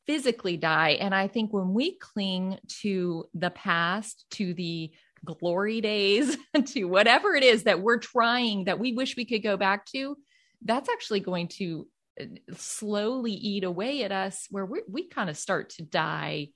physically 0.06 0.58
die. 0.58 0.98
And 1.00 1.14
I 1.14 1.28
think 1.28 1.54
when 1.54 1.74
we 1.74 1.98
cling 1.98 2.58
to 2.82 3.26
the 3.34 3.52
past, 3.52 4.26
to 4.32 4.54
the 4.54 4.92
glory 5.24 5.82
days, 5.82 6.36
to 6.66 6.86
whatever 6.86 7.36
it 7.36 7.44
is 7.44 7.64
that 7.64 7.82
we're 7.82 8.00
trying, 8.00 8.66
that 8.66 8.80
we 8.80 8.94
wish 8.94 9.16
we 9.16 9.26
could 9.26 9.44
go 9.44 9.58
back 9.58 9.86
to, 9.88 10.18
that's 10.64 10.90
actually 10.90 11.20
going 11.20 11.48
to 11.48 11.88
uh, 12.20 12.26
slowly 12.56 13.34
eat 13.34 13.64
away 13.64 14.04
at 14.04 14.12
us 14.12 14.48
where 14.50 14.66
we, 14.66 14.82
we 14.90 15.08
kind 15.08 15.30
of 15.30 15.38
start 15.38 15.70
to 15.72 15.84
die 15.84 16.48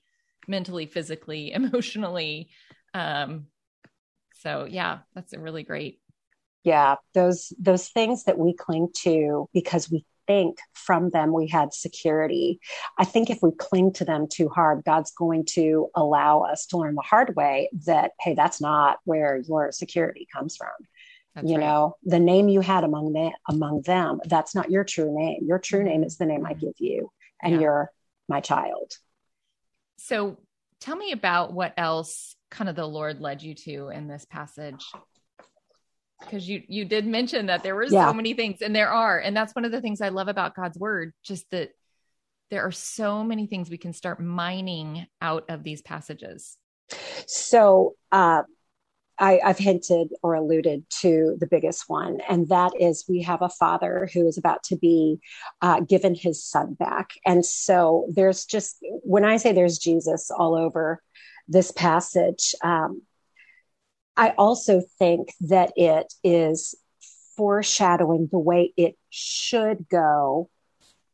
mentally, 0.48 0.86
physically, 0.86 1.52
emotionally. 1.52 2.50
Um, 2.92 3.46
so 4.40 4.66
yeah, 4.68 4.98
that's 5.14 5.32
a 5.32 5.40
really 5.40 5.62
great. 5.62 6.00
Yeah, 6.64 6.96
those 7.12 7.52
those 7.58 7.88
things 7.88 8.24
that 8.24 8.38
we 8.38 8.54
cling 8.54 8.88
to 9.02 9.48
because 9.52 9.90
we 9.90 10.04
think 10.26 10.58
from 10.72 11.10
them 11.10 11.32
we 11.32 11.46
had 11.46 11.72
security. 11.72 12.60
I 12.98 13.04
think 13.04 13.30
if 13.30 13.38
we 13.42 13.50
cling 13.52 13.92
to 13.94 14.04
them 14.04 14.26
too 14.30 14.48
hard, 14.48 14.84
God's 14.84 15.12
going 15.12 15.44
to 15.50 15.88
allow 15.94 16.40
us 16.40 16.66
to 16.66 16.78
learn 16.78 16.94
the 16.94 17.02
hard 17.02 17.36
way 17.36 17.68
that, 17.86 18.12
hey, 18.20 18.34
that's 18.34 18.60
not 18.60 18.98
where 19.04 19.36
your 19.46 19.72
security 19.72 20.26
comes 20.32 20.56
from. 20.56 20.72
That's 21.34 21.48
you 21.48 21.56
right. 21.56 21.64
know, 21.64 21.96
the 22.04 22.20
name 22.20 22.48
you 22.48 22.60
had 22.60 22.84
among 22.84 23.12
them, 23.12 23.32
among 23.48 23.82
them, 23.82 24.20
that's 24.24 24.54
not 24.54 24.70
your 24.70 24.84
true 24.84 25.14
name. 25.14 25.40
Your 25.46 25.58
true 25.58 25.82
name 25.82 26.04
is 26.04 26.16
the 26.16 26.26
name 26.26 26.46
I 26.46 26.54
give 26.54 26.74
you, 26.78 27.10
and 27.42 27.54
yeah. 27.54 27.60
you're 27.60 27.90
my 28.28 28.40
child. 28.40 28.92
So 29.98 30.38
tell 30.80 30.96
me 30.96 31.12
about 31.12 31.52
what 31.52 31.74
else 31.76 32.36
kind 32.50 32.70
of 32.70 32.76
the 32.76 32.86
Lord 32.86 33.20
led 33.20 33.42
you 33.42 33.54
to 33.54 33.88
in 33.88 34.06
this 34.06 34.24
passage 34.24 34.84
because 36.24 36.48
you 36.48 36.62
you 36.68 36.84
did 36.84 37.06
mention 37.06 37.46
that 37.46 37.62
there 37.62 37.74
were 37.74 37.84
yeah. 37.84 38.06
so 38.06 38.12
many 38.12 38.34
things 38.34 38.62
and 38.62 38.74
there 38.74 38.90
are 38.90 39.18
and 39.18 39.36
that's 39.36 39.54
one 39.54 39.64
of 39.64 39.72
the 39.72 39.80
things 39.80 40.00
i 40.00 40.08
love 40.08 40.28
about 40.28 40.54
god's 40.54 40.78
word 40.78 41.12
just 41.22 41.48
that 41.50 41.70
there 42.50 42.62
are 42.62 42.72
so 42.72 43.24
many 43.24 43.46
things 43.46 43.70
we 43.70 43.78
can 43.78 43.92
start 43.92 44.20
mining 44.20 45.06
out 45.20 45.44
of 45.48 45.62
these 45.62 45.82
passages 45.82 46.56
so 47.26 47.94
uh, 48.12 48.42
I, 49.18 49.40
have 49.44 49.58
hinted 49.58 50.08
or 50.22 50.34
alluded 50.34 50.84
to 51.00 51.36
the 51.38 51.46
biggest 51.46 51.84
one, 51.86 52.20
and 52.28 52.48
that 52.48 52.72
is 52.78 53.04
we 53.08 53.22
have 53.22 53.42
a 53.42 53.48
father 53.48 54.08
who 54.12 54.26
is 54.26 54.38
about 54.38 54.62
to 54.64 54.76
be 54.76 55.20
uh, 55.62 55.80
given 55.80 56.14
his 56.14 56.44
son 56.44 56.74
back. 56.74 57.10
And 57.24 57.44
so 57.44 58.06
there's 58.12 58.44
just, 58.44 58.78
when 59.02 59.24
I 59.24 59.36
say 59.36 59.52
there's 59.52 59.78
Jesus 59.78 60.30
all 60.30 60.54
over 60.56 61.00
this 61.46 61.70
passage, 61.70 62.54
um, 62.62 63.02
I 64.16 64.30
also 64.30 64.82
think 64.98 65.32
that 65.40 65.72
it 65.76 66.12
is 66.22 66.74
foreshadowing 67.36 68.28
the 68.30 68.38
way 68.38 68.72
it 68.76 68.96
should 69.10 69.88
go 69.88 70.48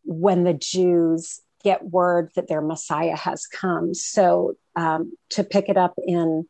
when 0.05 0.45
the 0.45 0.55
Jews 0.55 1.41
get 1.65 1.85
word 1.85 2.31
that 2.37 2.49
their 2.49 2.61
Messiah 2.61 3.17
has 3.17 3.47
come. 3.47 3.95
So, 3.95 4.55
um, 4.77 5.13
to 5.31 5.45
pick 5.45 5.69
it 5.69 5.77
up 5.77 5.95
in 5.99 6.47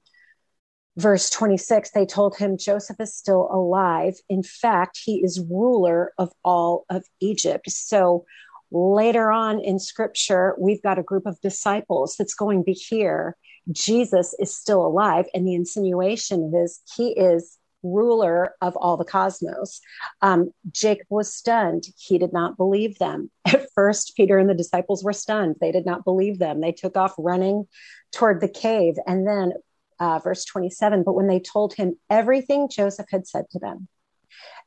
verse 0.96 1.30
26, 1.30 1.90
they 1.90 2.06
told 2.06 2.36
him 2.36 2.58
Joseph 2.58 3.00
is 3.00 3.14
still 3.14 3.48
alive. 3.50 4.14
In 4.28 4.42
fact, 4.42 5.00
he 5.02 5.22
is 5.22 5.40
ruler 5.40 6.12
of 6.18 6.32
all 6.44 6.84
of 6.90 7.04
Egypt. 7.20 7.70
So 7.70 8.24
later 8.70 9.30
on 9.32 9.60
in 9.60 9.78
scripture, 9.78 10.54
we've 10.58 10.82
got 10.82 10.98
a 10.98 11.02
group 11.02 11.26
of 11.26 11.40
disciples 11.40 12.16
that's 12.18 12.34
going 12.34 12.64
to 12.64 12.72
hear 12.72 13.36
Jesus 13.70 14.34
is 14.38 14.56
still 14.56 14.84
alive. 14.84 15.26
And 15.34 15.46
the 15.46 15.54
insinuation 15.54 16.52
is 16.54 16.80
he 16.96 17.10
is 17.10 17.58
ruler 17.82 18.54
of 18.60 18.76
all 18.76 18.96
the 18.96 19.04
cosmos. 19.04 19.80
Um, 20.22 20.52
Jacob 20.70 21.06
was 21.08 21.32
stunned. 21.32 21.84
He 21.96 22.18
did 22.18 22.32
not 22.32 22.56
believe 22.56 22.98
them. 22.98 23.30
At 23.46 23.68
first, 23.74 24.14
Peter 24.16 24.38
and 24.38 24.48
the 24.48 24.54
disciples 24.54 25.02
were 25.02 25.12
stunned. 25.12 25.56
They 25.60 25.72
did 25.72 25.86
not 25.86 26.04
believe 26.04 26.38
them. 26.38 26.60
They 26.60 26.72
took 26.72 26.96
off 26.96 27.14
running 27.18 27.66
toward 28.12 28.40
the 28.40 28.48
cave. 28.48 28.94
And 29.06 29.26
then, 29.26 29.52
uh, 29.98 30.18
verse 30.18 30.46
27 30.46 31.02
but 31.02 31.12
when 31.12 31.26
they 31.26 31.40
told 31.40 31.74
him 31.74 31.94
everything 32.08 32.70
Joseph 32.70 33.06
had 33.10 33.26
said 33.26 33.44
to 33.50 33.58
them, 33.58 33.86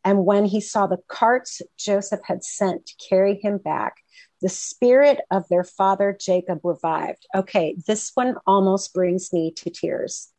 and 0.03 0.25
when 0.25 0.45
he 0.45 0.61
saw 0.61 0.85
the 0.85 0.99
carts 1.07 1.61
Joseph 1.77 2.19
had 2.25 2.43
sent 2.43 2.85
to 2.85 2.93
carry 3.09 3.39
him 3.41 3.57
back, 3.57 3.95
the 4.43 4.49
spirit 4.49 5.21
of 5.31 5.47
their 5.49 5.63
father 5.63 6.15
Jacob 6.19 6.59
revived. 6.63 7.25
Okay, 7.33 7.75
this 7.87 8.11
one 8.13 8.35
almost 8.45 8.93
brings 8.93 9.33
me 9.33 9.51
to 9.55 9.69
tears. 9.69 10.31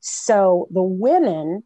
So 0.00 0.66
the 0.72 0.82
women 0.82 1.62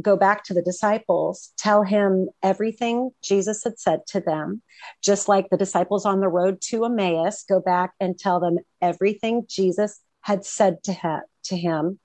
go 0.00 0.16
back 0.16 0.44
to 0.44 0.54
the 0.54 0.62
disciples, 0.62 1.52
tell 1.58 1.82
him 1.82 2.28
everything 2.42 3.10
Jesus 3.22 3.64
had 3.64 3.78
said 3.78 4.06
to 4.06 4.20
them, 4.20 4.62
just 5.02 5.28
like 5.28 5.50
the 5.50 5.58
disciples 5.58 6.06
on 6.06 6.20
the 6.20 6.28
road 6.28 6.60
to 6.62 6.84
Emmaus 6.84 7.44
go 7.46 7.60
back 7.60 7.92
and 8.00 8.18
tell 8.18 8.40
them 8.40 8.58
everything 8.80 9.44
Jesus 9.48 10.00
had 10.22 10.46
said 10.46 10.82
to 10.84 10.92
him. 10.92 11.20
To 11.46 11.56
him. 11.56 11.98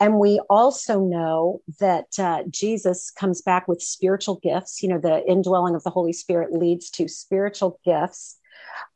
And 0.00 0.18
we 0.18 0.40
also 0.50 0.98
know 0.98 1.60
that 1.78 2.06
uh, 2.18 2.42
Jesus 2.50 3.12
comes 3.12 3.40
back 3.40 3.68
with 3.68 3.80
spiritual 3.80 4.40
gifts. 4.42 4.82
You 4.82 4.88
know, 4.88 4.98
the 4.98 5.24
indwelling 5.28 5.76
of 5.76 5.84
the 5.84 5.90
Holy 5.90 6.12
Spirit 6.12 6.52
leads 6.52 6.90
to 6.90 7.06
spiritual 7.06 7.78
gifts. 7.84 8.39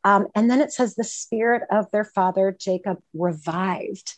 Um, 0.04 0.26
and 0.34 0.50
then 0.50 0.60
it 0.60 0.72
says 0.72 0.94
the 0.94 1.04
spirit 1.04 1.62
of 1.70 1.90
their 1.90 2.04
father 2.04 2.56
Jacob 2.58 2.98
revived. 3.12 4.14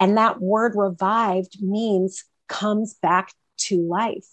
And 0.00 0.16
that 0.16 0.40
word 0.40 0.72
revived 0.74 1.62
means 1.62 2.24
comes 2.48 2.94
back 2.94 3.32
to 3.58 3.80
life. 3.86 4.26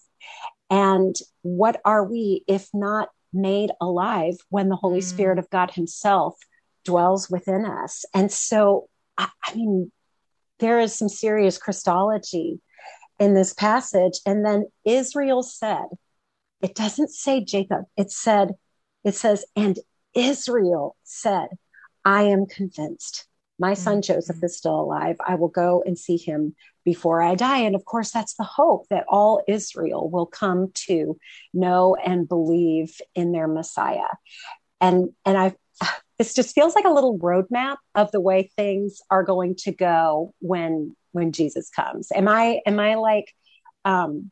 And 0.69 1.15
what 1.41 1.81
are 1.85 2.03
we 2.03 2.43
if 2.47 2.69
not 2.73 3.09
made 3.33 3.71
alive 3.81 4.35
when 4.49 4.69
the 4.69 4.75
Holy 4.75 4.99
mm. 4.99 5.03
Spirit 5.03 5.39
of 5.39 5.49
God 5.49 5.71
Himself 5.71 6.35
dwells 6.85 7.29
within 7.29 7.65
us? 7.65 8.05
And 8.13 8.31
so, 8.31 8.89
I, 9.17 9.29
I 9.43 9.55
mean, 9.55 9.91
there 10.59 10.79
is 10.79 10.95
some 10.95 11.09
serious 11.09 11.57
Christology 11.57 12.59
in 13.19 13.33
this 13.33 13.53
passage. 13.53 14.19
And 14.25 14.45
then 14.45 14.65
Israel 14.85 15.43
said, 15.43 15.85
it 16.61 16.75
doesn't 16.75 17.09
say 17.09 17.43
Jacob, 17.43 17.85
it 17.95 18.11
said, 18.11 18.51
it 19.03 19.15
says, 19.15 19.45
and 19.55 19.79
Israel 20.13 20.95
said, 21.03 21.49
I 22.05 22.23
am 22.23 22.45
convinced 22.45 23.27
my 23.59 23.73
son 23.73 23.97
mm-hmm. 23.97 24.13
Joseph 24.13 24.41
is 24.41 24.57
still 24.57 24.79
alive. 24.79 25.17
I 25.25 25.35
will 25.35 25.49
go 25.49 25.83
and 25.85 25.99
see 25.99 26.17
him 26.17 26.55
before 26.85 27.21
I 27.21 27.35
die. 27.35 27.59
And 27.59 27.75
of 27.75 27.83
course, 27.83 28.09
that's 28.09 28.35
the 28.35 28.43
hope 28.43 28.87
that 28.89 29.03
all 29.09 29.43
Israel 29.47 30.09
will 30.09 30.25
come 30.25 30.71
to 30.87 31.19
know 31.53 31.95
and 31.95 32.27
believe 32.27 32.99
in 33.13 33.33
their 33.33 33.47
Messiah. 33.47 34.07
And 34.79 35.09
and 35.25 35.37
I 35.37 35.55
this 36.17 36.33
just 36.33 36.55
feels 36.55 36.73
like 36.73 36.85
a 36.85 36.89
little 36.89 37.19
roadmap 37.19 37.77
of 37.95 38.11
the 38.11 38.21
way 38.21 38.49
things 38.55 39.01
are 39.09 39.23
going 39.23 39.55
to 39.55 39.73
go 39.73 40.33
when 40.39 40.95
when 41.11 41.33
Jesus 41.33 41.69
comes. 41.69 42.11
Am 42.13 42.29
I 42.29 42.61
am 42.65 42.79
I 42.79 42.95
like 42.95 43.33
um 43.83 44.31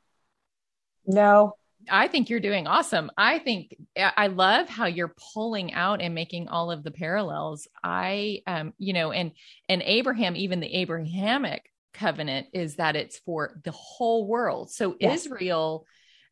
no 1.06 1.57
I 1.90 2.08
think 2.08 2.30
you're 2.30 2.40
doing 2.40 2.68
awesome. 2.68 3.12
I 3.18 3.40
think 3.40 3.76
I 3.98 4.28
love 4.28 4.70
how 4.70 4.86
you're 4.86 5.16
pulling 5.34 5.74
out 5.74 6.02
and 6.02 6.14
making 6.14 6.48
all 6.48 6.72
of 6.72 6.84
the 6.84 6.92
parallels. 6.92 7.68
I, 7.84 8.42
um, 8.48 8.74
you 8.78 8.94
know, 8.94 9.12
and 9.12 9.32
and 9.70 9.82
Abraham, 9.84 10.36
even 10.36 10.60
the 10.60 10.76
Abrahamic 10.76 11.70
covenant 11.94 12.48
is 12.54 12.76
that 12.76 12.96
it's 12.96 13.20
for 13.20 13.60
the 13.64 13.72
whole 13.72 14.28
world. 14.28 14.72
So 14.72 14.96
yes. 15.00 15.26
Israel, 15.26 15.86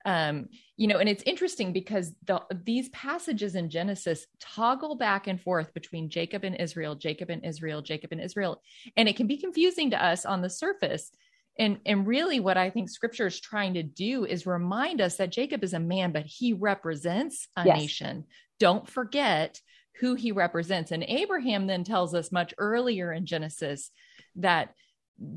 um, 0.06 0.48
you 0.78 0.88
know, 0.88 1.00
and 1.00 1.10
it's 1.10 1.24
interesting 1.24 1.74
because 1.74 2.12
the, 2.26 2.42
these 2.64 2.90
passages 2.90 3.56
in 3.56 3.70
Genesis 3.72 4.28
toggle 4.40 4.96
back 4.96 5.26
and 5.26 5.42
forth 5.42 5.74
between 5.74 6.10
Jacob 6.10 6.44
and 6.44 6.56
Israel, 6.56 6.94
Jacob 6.96 7.32
and 7.32 7.44
Israel, 7.44 7.82
Jacob 7.82 8.12
and 8.12 8.22
Israel, 8.22 8.62
and 8.96 9.10
it 9.10 9.16
can 9.16 9.26
be 9.26 9.38
confusing 9.38 9.90
to 9.90 10.04
us 10.04 10.26
on 10.26 10.42
the 10.42 10.50
surface 10.50 11.12
and 11.58 11.80
and 11.86 12.08
really 12.08 12.40
what 12.40 12.58
i 12.58 12.70
think 12.70 12.90
scripture 12.90 13.28
is 13.28 13.40
trying 13.40 13.74
to 13.76 13.84
do 13.84 14.26
is 14.26 14.46
remind 14.46 15.02
us 15.02 15.18
that 15.18 15.32
jacob 15.32 15.64
is 15.64 15.74
a 15.74 15.80
man 15.80 16.12
but 16.12 16.26
he 16.26 16.54
represents 16.54 17.48
a 17.56 17.66
yes. 17.66 17.78
nation 17.78 18.26
don't 18.60 18.90
forget 18.90 19.60
who 20.00 20.16
he 20.16 20.32
represents 20.32 20.92
and 20.92 21.04
abraham 21.08 21.68
then 21.68 21.84
tells 21.84 22.14
us 22.14 22.32
much 22.32 22.54
earlier 22.58 23.12
in 23.12 23.26
genesis 23.26 23.92
that 24.36 24.74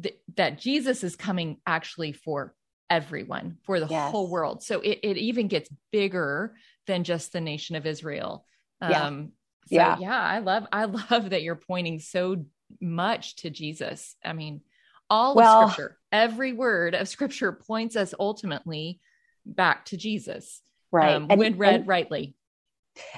th- 0.03 0.19
that 0.37 0.59
jesus 0.59 1.05
is 1.05 1.17
coming 1.17 1.59
actually 1.67 2.13
for 2.13 2.55
everyone 2.91 3.59
for 3.65 3.81
the 3.81 3.87
yes. 3.87 4.11
whole 4.11 4.31
world 4.31 4.63
so 4.63 4.81
it, 4.81 5.01
it 5.03 5.17
even 5.19 5.47
gets 5.47 5.69
bigger 5.93 6.57
than 6.87 7.05
just 7.05 7.33
the 7.33 7.41
nation 7.41 7.77
of 7.77 7.87
israel 7.87 8.47
yeah. 8.81 9.07
um 9.07 9.33
so 9.67 9.75
yeah 9.75 9.99
yeah 10.01 10.21
i 10.21 10.39
love 10.39 10.67
i 10.73 10.85
love 11.11 11.31
that 11.31 11.43
you're 11.43 11.55
pointing 11.55 12.01
so 12.01 12.45
much 12.81 13.37
to 13.37 13.51
jesus 13.51 14.17
i 14.25 14.33
mean 14.33 14.63
all 15.11 15.35
well, 15.35 15.65
of 15.65 15.73
scripture, 15.73 15.99
every 16.13 16.53
word 16.53 16.95
of 16.95 17.09
scripture 17.09 17.53
points 17.53 17.97
us 17.97 18.15
ultimately 18.19 19.01
back 19.45 19.85
to 19.87 19.97
Jesus. 19.97 20.61
Right. 20.91 21.15
Um, 21.15 21.27
and, 21.31 21.39
when 21.39 21.59
read 21.59 21.75
and, 21.75 21.87
rightly. 21.87 22.35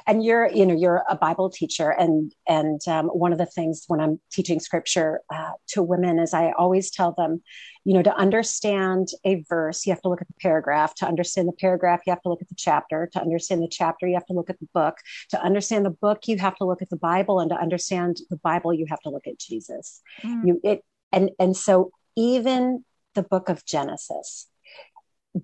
And 0.06 0.22
you're, 0.22 0.48
you 0.48 0.66
know, 0.66 0.74
you're 0.74 1.04
a 1.08 1.16
Bible 1.16 1.48
teacher. 1.50 1.90
And, 1.90 2.34
and 2.46 2.80
um, 2.86 3.06
one 3.06 3.32
of 3.32 3.38
the 3.38 3.46
things 3.46 3.84
when 3.86 4.00
I'm 4.00 4.20
teaching 4.30 4.60
scripture 4.60 5.20
uh, 5.32 5.52
to 5.68 5.82
women 5.82 6.18
is 6.18 6.34
I 6.34 6.52
always 6.52 6.90
tell 6.90 7.14
them, 7.16 7.42
you 7.84 7.94
know, 7.94 8.02
to 8.02 8.14
understand 8.14 9.08
a 9.24 9.42
verse, 9.48 9.86
you 9.86 9.92
have 9.92 10.02
to 10.02 10.08
look 10.08 10.20
at 10.20 10.28
the 10.28 10.34
paragraph. 10.40 10.94
To 10.96 11.06
understand 11.06 11.48
the 11.48 11.52
paragraph, 11.52 12.02
you 12.06 12.10
have 12.10 12.22
to 12.22 12.28
look 12.28 12.42
at 12.42 12.48
the 12.48 12.54
chapter. 12.56 13.08
To 13.14 13.20
understand 13.20 13.62
the 13.62 13.68
chapter, 13.68 14.06
you 14.06 14.14
have 14.14 14.26
to 14.26 14.34
look 14.34 14.50
at 14.50 14.60
the 14.60 14.68
book. 14.74 14.98
To 15.30 15.42
understand 15.42 15.86
the 15.86 15.90
book, 15.90 16.28
you 16.28 16.36
have 16.38 16.56
to 16.56 16.64
look 16.64 16.82
at 16.82 16.90
the 16.90 16.96
Bible. 16.96 17.40
And 17.40 17.48
to 17.50 17.56
understand 17.56 18.18
the 18.28 18.36
Bible, 18.36 18.74
you 18.74 18.86
have 18.90 19.00
to 19.00 19.10
look 19.10 19.26
at 19.26 19.38
Jesus. 19.38 20.02
Mm. 20.22 20.46
You, 20.46 20.60
it, 20.62 20.84
and 21.12 21.30
and 21.38 21.56
so 21.56 21.90
even 22.16 22.84
the 23.14 23.22
book 23.22 23.48
of 23.48 23.64
genesis 23.64 24.46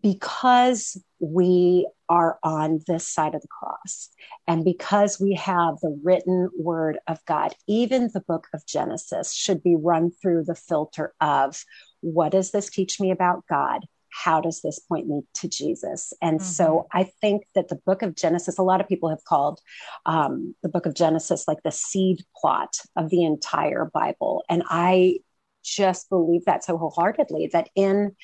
because 0.02 1.00
we 1.20 1.88
are 2.08 2.38
on 2.42 2.80
this 2.86 3.06
side 3.06 3.34
of 3.34 3.42
the 3.42 3.48
cross 3.48 4.10
and 4.46 4.64
because 4.64 5.20
we 5.20 5.34
have 5.34 5.78
the 5.80 5.98
written 6.02 6.50
word 6.58 6.98
of 7.06 7.24
God, 7.24 7.54
even 7.66 8.10
the 8.12 8.20
book 8.20 8.48
of 8.52 8.66
Genesis 8.66 9.32
should 9.32 9.62
be 9.62 9.76
run 9.76 10.10
through 10.10 10.44
the 10.44 10.54
filter 10.54 11.14
of 11.20 11.64
what 12.00 12.32
does 12.32 12.50
this 12.50 12.68
teach 12.68 13.00
me 13.00 13.10
about 13.10 13.44
God? 13.48 13.86
How 14.10 14.40
does 14.40 14.62
this 14.62 14.78
point 14.78 15.08
me 15.08 15.22
to 15.34 15.48
Jesus? 15.48 16.12
And 16.22 16.40
mm-hmm. 16.40 16.46
so 16.46 16.86
I 16.92 17.04
think 17.20 17.42
that 17.54 17.68
the 17.68 17.80
book 17.86 18.02
of 18.02 18.16
Genesis, 18.16 18.58
a 18.58 18.62
lot 18.62 18.80
of 18.80 18.88
people 18.88 19.10
have 19.10 19.24
called 19.24 19.60
um, 20.06 20.54
the 20.62 20.68
book 20.68 20.86
of 20.86 20.94
Genesis 20.94 21.46
like 21.46 21.62
the 21.62 21.72
seed 21.72 22.24
plot 22.36 22.78
of 22.96 23.10
the 23.10 23.24
entire 23.24 23.90
Bible. 23.92 24.42
And 24.48 24.62
I 24.68 25.18
just 25.66 26.08
believe 26.08 26.44
that 26.44 26.64
so 26.64 26.78
wholeheartedly 26.78 27.50
that 27.52 27.68
in 27.74 28.14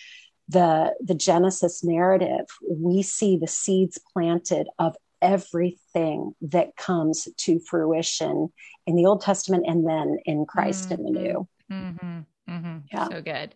the 0.49 0.95
the 1.01 1.15
genesis 1.15 1.83
narrative 1.83 2.47
we 2.71 3.03
see 3.03 3.37
the 3.37 3.47
seeds 3.47 3.99
planted 4.13 4.69
of 4.79 4.95
everything 5.21 6.35
that 6.41 6.77
comes 6.77 7.29
to 7.37 7.61
fruition 7.61 8.53
in 8.87 8.97
the 8.97 9.07
old 9.07 9.21
testament 9.21 9.65
and 9.67 9.87
then 9.87 10.19
in 10.25 10.47
christ 10.47 10.89
mm-hmm. 10.89 11.07
in 11.07 11.13
the 11.13 11.21
new 11.21 11.49
mm-hmm. 11.71 12.19
Mm-hmm. 12.51 12.79
Yeah. 12.93 13.09
so 13.09 13.23
good 13.23 13.55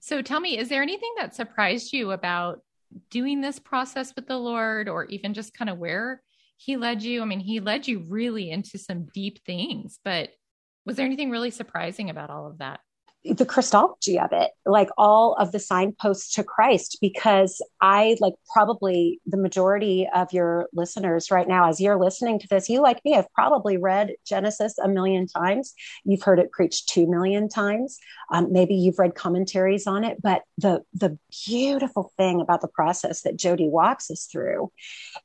so 0.00 0.22
tell 0.22 0.40
me 0.40 0.58
is 0.58 0.68
there 0.68 0.82
anything 0.82 1.12
that 1.18 1.34
surprised 1.34 1.92
you 1.92 2.12
about 2.12 2.60
doing 3.10 3.40
this 3.40 3.58
process 3.58 4.12
with 4.14 4.26
the 4.26 4.38
lord 4.38 4.88
or 4.88 5.04
even 5.06 5.34
just 5.34 5.54
kind 5.54 5.70
of 5.70 5.78
where 5.78 6.22
he 6.56 6.76
led 6.76 7.02
you 7.02 7.22
i 7.22 7.24
mean 7.24 7.40
he 7.40 7.60
led 7.60 7.86
you 7.86 8.04
really 8.08 8.50
into 8.50 8.78
some 8.78 9.06
deep 9.12 9.38
things 9.44 9.98
but 10.04 10.30
was 10.84 10.96
there 10.96 11.06
anything 11.06 11.30
really 11.30 11.50
surprising 11.50 12.10
about 12.10 12.30
all 12.30 12.46
of 12.46 12.58
that 12.58 12.80
the 13.24 13.46
Christology 13.46 14.18
of 14.18 14.30
it, 14.32 14.50
like 14.66 14.90
all 14.98 15.34
of 15.34 15.50
the 15.50 15.58
signposts 15.58 16.34
to 16.34 16.44
Christ, 16.44 16.98
because 17.00 17.62
I 17.80 18.16
like 18.20 18.34
probably 18.52 19.20
the 19.26 19.38
majority 19.38 20.06
of 20.14 20.32
your 20.32 20.68
listeners 20.74 21.30
right 21.30 21.48
now, 21.48 21.70
as 21.70 21.80
you're 21.80 21.98
listening 21.98 22.38
to 22.40 22.48
this, 22.48 22.68
you 22.68 22.82
like 22.82 23.02
me 23.02 23.12
have 23.12 23.32
probably 23.34 23.78
read 23.78 24.12
Genesis 24.26 24.76
a 24.78 24.88
million 24.88 25.26
times. 25.26 25.72
You've 26.04 26.22
heard 26.22 26.38
it 26.38 26.52
preached 26.52 26.90
two 26.90 27.06
million 27.06 27.48
times. 27.48 27.98
Um, 28.30 28.52
maybe 28.52 28.74
you've 28.74 28.98
read 28.98 29.14
commentaries 29.14 29.86
on 29.86 30.04
it, 30.04 30.20
but 30.22 30.42
the 30.58 30.82
the 30.92 31.18
beautiful 31.46 32.12
thing 32.18 32.42
about 32.42 32.60
the 32.60 32.68
process 32.68 33.22
that 33.22 33.38
Jody 33.38 33.68
walks 33.68 34.10
us 34.10 34.28
through 34.30 34.70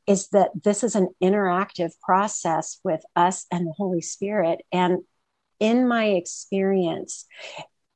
is 0.08 0.30
that 0.30 0.52
this 0.64 0.84
is 0.84 0.96
an 0.96 1.10
interactive 1.22 1.92
process 2.02 2.80
with 2.84 3.02
us 3.16 3.46
and 3.52 3.68
the 3.68 3.74
Holy 3.76 4.02
Spirit. 4.02 4.62
And 4.72 5.00
in 5.60 5.88
my 5.88 6.06
experience, 6.06 7.26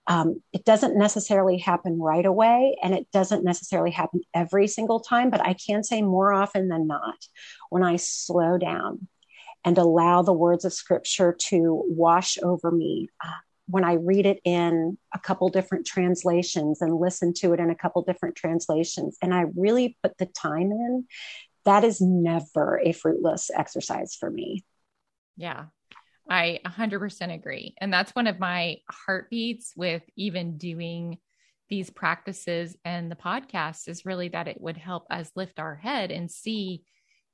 Um, 0.07 0.41
it 0.51 0.65
doesn't 0.65 0.97
necessarily 0.97 1.57
happen 1.57 1.99
right 1.99 2.25
away, 2.25 2.77
and 2.83 2.93
it 2.93 3.07
doesn't 3.11 3.45
necessarily 3.45 3.91
happen 3.91 4.21
every 4.33 4.67
single 4.67 4.99
time, 4.99 5.29
but 5.29 5.41
I 5.41 5.53
can 5.53 5.83
say 5.83 6.01
more 6.01 6.33
often 6.33 6.67
than 6.67 6.87
not 6.87 7.15
when 7.69 7.83
I 7.83 7.95
slow 7.95 8.57
down 8.57 9.07
and 9.63 9.77
allow 9.77 10.21
the 10.21 10.33
words 10.33 10.65
of 10.65 10.73
scripture 10.73 11.35
to 11.47 11.83
wash 11.87 12.37
over 12.43 12.69
me. 12.69 13.09
Uh, 13.23 13.31
when 13.67 13.85
I 13.85 13.93
read 13.93 14.25
it 14.25 14.41
in 14.43 14.97
a 15.13 15.19
couple 15.19 15.47
different 15.47 15.87
translations 15.87 16.81
and 16.81 16.93
listen 16.93 17.33
to 17.35 17.53
it 17.53 17.61
in 17.61 17.69
a 17.69 17.75
couple 17.75 18.01
different 18.01 18.35
translations, 18.35 19.17
and 19.21 19.33
I 19.33 19.45
really 19.55 19.97
put 20.03 20.17
the 20.17 20.25
time 20.25 20.71
in, 20.71 21.05
that 21.63 21.85
is 21.85 22.01
never 22.01 22.81
a 22.83 22.91
fruitless 22.91 23.49
exercise 23.55 24.15
for 24.15 24.29
me. 24.29 24.65
Yeah, 25.37 25.67
I 26.29 26.59
100% 26.65 27.33
agree. 27.33 27.75
And 27.79 27.93
that's 27.93 28.15
one 28.15 28.27
of 28.27 28.39
my 28.39 28.77
heartbeats 28.89 29.73
with 29.75 30.03
even 30.15 30.57
doing 30.57 31.17
these 31.69 31.89
practices 31.89 32.77
and 32.85 33.09
the 33.11 33.15
podcast 33.15 33.87
is 33.87 34.05
really 34.05 34.29
that 34.29 34.47
it 34.47 34.61
would 34.61 34.77
help 34.77 35.05
us 35.09 35.31
lift 35.35 35.59
our 35.59 35.75
head 35.75 36.11
and 36.11 36.29
see, 36.29 36.83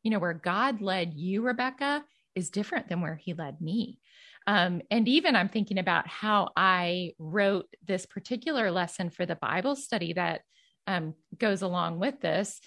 you 0.03 0.11
know, 0.11 0.19
where 0.19 0.33
God 0.33 0.81
led 0.81 1.13
you, 1.13 1.41
Rebecca, 1.41 2.03
is 2.35 2.49
different 2.49 2.89
than 2.89 3.01
where 3.01 3.15
he 3.15 3.33
led 3.33 3.59
me. 3.59 3.99
Um, 4.47 4.81
and 4.89 5.07
even 5.07 5.35
I'm 5.35 5.49
thinking 5.49 5.77
about 5.77 6.07
how 6.07 6.49
I 6.55 7.13
wrote 7.19 7.67
this 7.85 8.05
particular 8.05 8.71
lesson 8.71 9.09
for 9.09 9.25
the 9.25 9.35
Bible 9.35 9.75
study 9.75 10.13
that 10.13 10.41
um, 10.87 11.13
goes 11.37 11.61
along 11.61 11.99
with 11.99 12.19
this. 12.21 12.59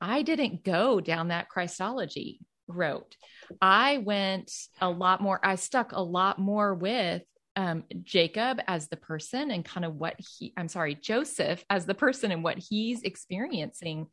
I 0.00 0.22
didn't 0.22 0.64
go 0.64 1.00
down 1.00 1.28
that 1.28 1.48
Christology 1.48 2.40
route. 2.68 3.16
I 3.60 3.98
went 3.98 4.52
a 4.80 4.90
lot 4.90 5.20
more, 5.20 5.40
I 5.42 5.56
stuck 5.56 5.92
a 5.92 6.00
lot 6.00 6.38
more 6.38 6.74
with 6.74 7.22
um, 7.56 7.84
Jacob 8.04 8.60
as 8.68 8.88
the 8.88 8.96
person 8.96 9.50
and 9.50 9.64
kind 9.64 9.84
of 9.84 9.96
what 9.96 10.14
he, 10.18 10.52
I'm 10.56 10.68
sorry, 10.68 10.94
Joseph 10.94 11.64
as 11.68 11.86
the 11.86 11.94
person 11.94 12.30
and 12.30 12.44
what 12.44 12.58
he's 12.58 13.02
experiencing. 13.02 14.06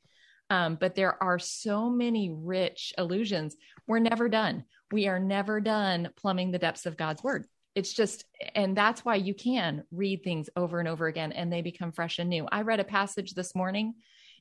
Um, 0.49 0.77
but 0.79 0.95
there 0.95 1.21
are 1.21 1.39
so 1.39 1.89
many 1.89 2.31
rich 2.31 2.93
allusions. 2.97 3.55
We're 3.87 3.99
never 3.99 4.29
done. 4.29 4.63
We 4.91 5.07
are 5.07 5.19
never 5.19 5.59
done 5.59 6.09
plumbing 6.17 6.51
the 6.51 6.59
depths 6.59 6.85
of 6.85 6.97
God's 6.97 7.23
word. 7.23 7.45
It's 7.75 7.93
just, 7.93 8.25
and 8.55 8.75
that's 8.75 9.03
why 9.03 9.15
you 9.15 9.33
can 9.33 9.83
read 9.91 10.23
things 10.23 10.49
over 10.55 10.79
and 10.79 10.87
over 10.87 11.07
again 11.07 11.31
and 11.31 11.51
they 11.51 11.61
become 11.61 11.91
fresh 11.91 12.19
and 12.19 12.29
new. 12.29 12.47
I 12.51 12.61
read 12.61 12.79
a 12.79 12.85
passage 12.85 13.33
this 13.33 13.53
morning 13.53 13.95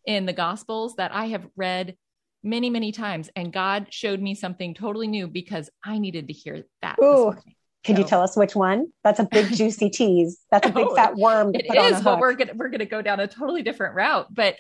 in 0.07 0.25
the 0.25 0.33
Gospels 0.33 0.95
that 0.97 1.13
I 1.13 1.27
have 1.27 1.47
read 1.57 1.97
many, 2.45 2.71
many 2.71 2.93
times, 2.93 3.31
and 3.35 3.53
God 3.53 3.87
showed 3.91 4.21
me 4.21 4.35
something 4.35 4.75
totally 4.75 5.09
new 5.09 5.27
because 5.27 5.71
I 5.85 5.99
needed 5.99 6.29
to 6.29 6.35
hear 6.35 6.65
that. 6.83 6.97
Ooh, 7.03 7.35
can 7.83 7.97
so. 7.97 8.03
you 8.03 8.09
tell 8.09 8.23
us 8.23 8.37
which 8.37 8.55
one? 8.55 8.93
That's 9.03 9.19
a 9.19 9.25
big 9.25 9.47
juicy 9.53 9.91
tease. 9.91 10.39
That's 10.51 10.69
a 10.69 10.73
big 10.73 10.87
oh, 10.91 10.95
fat 10.95 11.17
worm. 11.17 11.53
it 11.55 11.67
is, 11.75 12.03
but 12.03 12.19
we're 12.19 12.35
gonna 12.35 12.53
we're 12.55 12.69
gonna 12.69 12.87
go 12.87 13.03
down 13.03 13.21
a 13.21 13.27
totally 13.27 13.63
different 13.63 13.95
route. 13.95 14.33
But 14.33 14.57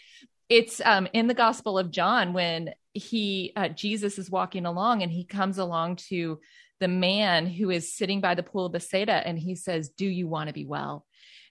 it's 0.48 0.80
um, 0.84 1.08
in 1.12 1.26
the 1.26 1.34
Gospel 1.34 1.78
of 1.78 1.90
John 1.90 2.32
when 2.32 2.70
he 2.92 3.52
uh, 3.56 3.68
Jesus 3.68 4.18
is 4.18 4.30
walking 4.30 4.66
along 4.66 5.02
and 5.02 5.10
he 5.10 5.24
comes 5.24 5.58
along 5.58 5.96
to 6.08 6.40
the 6.80 6.88
man 6.88 7.46
who 7.46 7.70
is 7.70 7.94
sitting 7.94 8.20
by 8.20 8.34
the 8.34 8.42
pool 8.42 8.66
of 8.66 8.72
Bethsaida 8.72 9.12
and 9.12 9.38
he 9.38 9.54
says, 9.54 9.88
"Do 9.90 10.06
you 10.06 10.28
want 10.28 10.48
to 10.48 10.54
be 10.54 10.66
well?" 10.66 11.06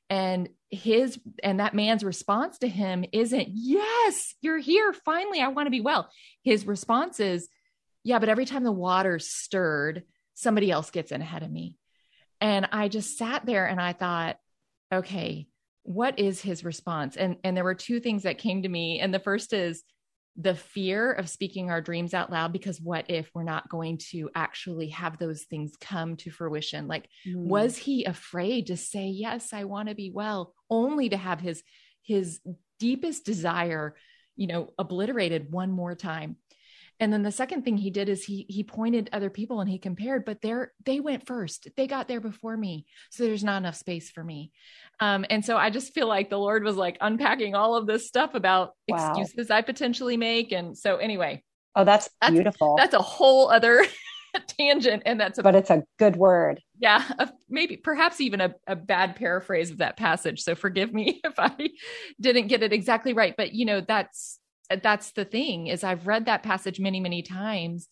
And 0.09 0.49
his 0.69 1.19
and 1.43 1.59
that 1.59 1.73
man's 1.73 2.03
response 2.03 2.57
to 2.59 2.67
him 2.67 3.05
isn't 3.11 3.49
yes 3.51 4.33
you're 4.41 4.57
here. 4.57 4.93
Finally 4.93 5.41
i 5.41 5.47
want 5.47 5.67
to 5.67 5.71
be 5.71 5.81
well. 5.81 6.09
His 6.43 6.65
response 6.65 7.19
is 7.19 7.47
yeah 8.03 8.19
but 8.19 8.29
every 8.29 8.45
time 8.45 8.63
the 8.63 8.71
water 8.71 9.19
stirred 9.19 10.03
somebody 10.35 10.71
else 10.71 10.89
gets 10.89 11.11
in 11.11 11.21
ahead 11.21 11.43
of 11.43 11.51
me. 11.51 11.77
And 12.41 12.67
i 12.71 12.87
just 12.87 13.17
sat 13.17 13.45
there 13.45 13.65
and 13.65 13.79
i 13.79 13.93
thought 13.93 14.37
okay 14.93 15.47
what 15.83 16.17
is 16.17 16.41
his 16.41 16.63
response? 16.63 17.17
And 17.17 17.37
and 17.43 17.55
there 17.55 17.63
were 17.63 17.75
two 17.75 17.99
things 17.99 18.23
that 18.23 18.37
came 18.37 18.63
to 18.63 18.69
me. 18.69 18.99
And 18.99 19.13
the 19.13 19.19
first 19.19 19.53
is 19.53 19.83
the 20.35 20.55
fear 20.55 21.11
of 21.11 21.29
speaking 21.29 21.69
our 21.69 21.81
dreams 21.81 22.13
out 22.13 22.31
loud 22.31 22.51
because 22.51 22.81
what 22.81 23.05
if 23.07 23.29
we're 23.35 23.43
not 23.43 23.69
going 23.69 23.99
to 23.99 24.31
actually 24.33 24.89
have 24.89 25.17
those 25.19 25.43
things 25.43 25.73
come 25.79 26.15
to 26.15 26.31
fruition 26.31 26.87
like 26.87 27.07
mm. 27.27 27.35
was 27.35 27.77
he 27.77 28.03
afraid 28.05 28.67
to 28.67 28.77
say 28.77 29.05
yes 29.07 29.53
i 29.53 29.63
want 29.63 29.89
to 29.89 29.95
be 29.95 30.09
well 30.11 30.53
only 30.71 31.09
to 31.09 31.17
have 31.17 31.39
his 31.39 31.61
his 32.01 32.39
deepest 32.79 33.25
desire 33.25 33.95
you 34.35 34.47
know 34.47 34.69
obliterated 34.79 35.51
one 35.51 35.71
more 35.71 35.93
time 35.93 36.35
and 36.99 37.12
then 37.12 37.23
the 37.23 37.32
second 37.32 37.63
thing 37.63 37.77
he 37.77 37.89
did 37.89 38.10
is 38.10 38.23
he 38.23 38.45
he 38.49 38.63
pointed 38.63 39.10
other 39.12 39.29
people 39.29 39.62
and 39.62 39.69
he 39.69 39.77
compared 39.77 40.25
but 40.25 40.41
they're 40.41 40.71
they 40.86 40.99
went 40.99 41.25
first. 41.25 41.67
They 41.75 41.88
got 41.88 42.08
there 42.08 42.21
before 42.21 42.56
me. 42.56 42.86
So 43.12 43.23
there's 43.23 43.43
not 43.43 43.58
enough 43.58 43.75
space 43.75 44.10
for 44.10 44.23
me. 44.23 44.51
Um, 44.99 45.25
and 45.29 45.43
so 45.43 45.58
i 45.58 45.69
just 45.69 45.93
feel 45.93 46.08
like 46.08 46.29
the 46.29 46.38
lord 46.38 46.63
was 46.63 46.75
like 46.75 46.97
unpacking 47.01 47.56
all 47.56 47.75
of 47.75 47.88
this 47.88 48.08
stuff 48.08 48.36
about 48.36 48.71
wow. 48.88 49.12
excuses 49.12 49.49
i 49.49 49.62
potentially 49.62 50.17
make. 50.17 50.51
And 50.51 50.77
so 50.77 50.97
anyway. 50.97 51.43
Oh 51.75 51.84
that's, 51.84 52.10
that's 52.21 52.34
beautiful. 52.34 52.75
that's 52.77 52.93
a 52.93 53.01
whole 53.01 53.49
other 53.49 53.84
tangent. 54.47 55.03
And 55.06 55.19
that's 55.19 55.39
a, 55.39 55.43
but 55.43 55.56
it's 55.56 55.71
a 55.71 55.84
good 55.97 56.15
word. 56.15 56.62
Yeah 56.79 57.03
a, 57.17 57.32
maybe 57.49 57.77
perhaps 57.77 58.21
even 58.21 58.41
a, 58.41 58.53
a 58.67 58.75
bad 58.75 59.15
paraphrase 59.15 59.71
of 59.71 59.79
that 59.79 59.97
passage. 59.97 60.41
So 60.41 60.53
forgive 60.53 60.93
me 60.93 61.21
if 61.23 61.34
i 61.39 61.69
didn't 62.21 62.47
get 62.47 62.63
it 62.63 62.73
exactly 62.73 63.13
right. 63.13 63.34
But 63.36 63.53
you 63.53 63.65
know 63.65 63.82
that's 63.82 64.39
that's 64.81 65.12
the 65.12 65.25
thing 65.25 65.67
is 65.67 65.83
I've 65.83 66.07
read 66.07 66.25
that 66.25 66.43
passage 66.43 66.79
many, 66.79 66.99
many 66.99 67.21
times 67.21 67.89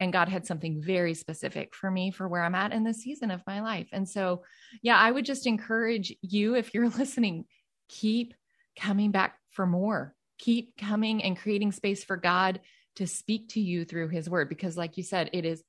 and 0.00 0.12
God 0.12 0.28
had 0.28 0.46
something 0.46 0.82
very 0.82 1.14
specific 1.14 1.74
for 1.74 1.90
me 1.90 2.10
for 2.10 2.28
where 2.28 2.42
I'm 2.42 2.54
at 2.54 2.72
in 2.72 2.84
the 2.84 2.92
season 2.92 3.30
of 3.30 3.46
my 3.46 3.60
life. 3.60 3.88
And 3.92 4.08
so, 4.08 4.42
yeah, 4.82 4.98
I 4.98 5.10
would 5.10 5.24
just 5.24 5.46
encourage 5.46 6.14
you, 6.20 6.54
if 6.54 6.74
you're 6.74 6.88
listening, 6.98 7.46
keep 7.88 8.34
coming 8.78 9.10
back 9.10 9.38
for 9.50 9.66
more. 9.66 10.14
Keep 10.38 10.76
coming 10.76 11.22
and 11.22 11.38
creating 11.38 11.72
space 11.72 12.04
for 12.04 12.16
God 12.16 12.60
to 12.96 13.06
speak 13.06 13.48
to 13.50 13.60
you 13.60 13.84
through 13.84 14.08
his 14.08 14.28
word, 14.28 14.50
because, 14.50 14.76
like 14.76 14.98
you 14.98 15.02
said, 15.02 15.30
it 15.32 15.46
is 15.46 15.62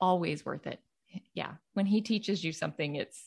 always 0.00 0.44
worth 0.44 0.66
it. 0.66 0.80
Yeah. 1.32 1.52
When 1.72 1.86
he 1.86 2.02
teaches 2.02 2.44
you 2.44 2.52
something, 2.52 2.96
it's 2.96 3.26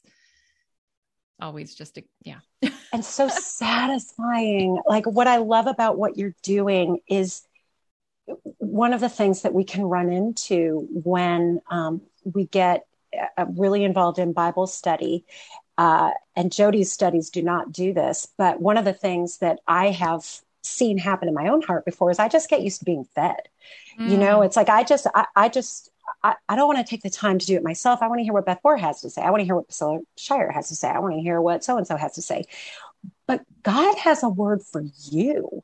always 1.41 1.75
just 1.75 1.97
a 1.97 2.03
yeah 2.21 2.39
and 2.95 3.03
so 3.03 3.27
satisfying 3.27 4.79
like 4.87 5.05
what 5.05 5.27
i 5.27 5.35
love 5.35 5.67
about 5.67 5.97
what 5.97 6.17
you're 6.17 6.35
doing 6.41 6.99
is 7.09 7.45
one 8.57 8.93
of 8.93 9.01
the 9.01 9.09
things 9.09 9.41
that 9.41 9.53
we 9.53 9.65
can 9.65 9.83
run 9.83 10.09
into 10.09 10.87
when 10.91 11.59
um, 11.69 12.01
we 12.23 12.45
get 12.45 12.87
uh, 13.37 13.45
really 13.57 13.83
involved 13.83 14.17
in 14.17 14.31
bible 14.31 14.65
study 14.65 15.25
uh, 15.77 16.11
and 16.37 16.53
jody's 16.53 16.89
studies 16.89 17.29
do 17.29 17.41
not 17.41 17.69
do 17.69 17.93
this 17.93 18.29
but 18.37 18.61
one 18.61 18.77
of 18.77 18.85
the 18.85 18.93
things 18.93 19.39
that 19.39 19.59
i 19.67 19.89
have 19.89 20.25
seen 20.63 20.97
happen 20.97 21.27
in 21.27 21.33
my 21.33 21.49
own 21.49 21.61
heart 21.61 21.83
before 21.83 22.09
is 22.09 22.17
i 22.17 22.29
just 22.29 22.49
get 22.49 22.61
used 22.61 22.79
to 22.79 22.85
being 22.85 23.03
fed 23.13 23.49
mm. 23.99 24.09
you 24.09 24.15
know 24.15 24.39
mm. 24.39 24.45
it's 24.45 24.55
like 24.55 24.69
i 24.69 24.83
just 24.83 25.05
I, 25.13 25.25
I 25.35 25.49
just 25.49 25.91
I, 26.23 26.35
I 26.49 26.55
don't 26.55 26.67
want 26.67 26.85
to 26.85 26.89
take 26.89 27.03
the 27.03 27.09
time 27.09 27.37
to 27.37 27.45
do 27.45 27.55
it 27.55 27.63
myself. 27.63 28.01
I 28.01 28.07
want 28.07 28.19
to 28.19 28.23
hear 28.23 28.33
what 28.33 28.45
Beth 28.45 28.59
Moore 28.63 28.77
has 28.77 29.01
to 29.01 29.09
say. 29.09 29.21
I 29.21 29.29
want 29.29 29.41
to 29.41 29.45
hear 29.45 29.55
what 29.55 29.67
Priscilla 29.67 29.99
Shirer 30.17 30.51
has 30.51 30.69
to 30.69 30.75
say. 30.75 30.89
I 30.89 30.99
want 30.99 31.13
to 31.13 31.21
hear 31.21 31.39
what 31.41 31.63
so 31.63 31.77
and 31.77 31.85
so 31.85 31.97
has 31.97 32.13
to 32.13 32.21
say. 32.21 32.45
But 33.27 33.41
God 33.63 33.97
has 33.97 34.23
a 34.23 34.29
word 34.29 34.61
for 34.63 34.83
you 35.09 35.63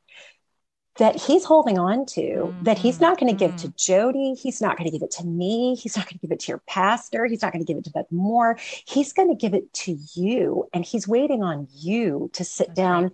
that 0.98 1.16
he's 1.16 1.44
holding 1.44 1.78
on 1.78 2.04
to 2.04 2.20
mm-hmm. 2.20 2.64
that 2.64 2.78
he's 2.78 3.00
not 3.00 3.18
going 3.18 3.32
to 3.32 3.38
give 3.38 3.56
to 3.56 3.68
mm-hmm. 3.68 3.76
Jody. 3.76 4.34
He's 4.34 4.60
not 4.60 4.76
going 4.76 4.90
to 4.90 4.92
give 4.92 5.02
it 5.02 5.12
to 5.12 5.24
me. 5.24 5.74
He's 5.74 5.96
not 5.96 6.06
going 6.06 6.18
to 6.18 6.26
give 6.26 6.32
it 6.32 6.40
to 6.40 6.48
your 6.48 6.62
pastor. 6.68 7.24
He's 7.24 7.42
not 7.42 7.52
going 7.52 7.64
to 7.64 7.70
give 7.70 7.78
it 7.78 7.84
to 7.84 7.90
Beth 7.90 8.10
Moore. 8.10 8.58
He's 8.86 9.12
going 9.12 9.28
to 9.28 9.34
give 9.34 9.54
it 9.54 9.72
to 9.72 9.96
you. 10.14 10.68
And 10.74 10.84
he's 10.84 11.08
waiting 11.08 11.42
on 11.42 11.68
you 11.72 12.30
to 12.34 12.44
sit 12.44 12.68
That's 12.68 12.76
down 12.76 13.02
right 13.04 13.12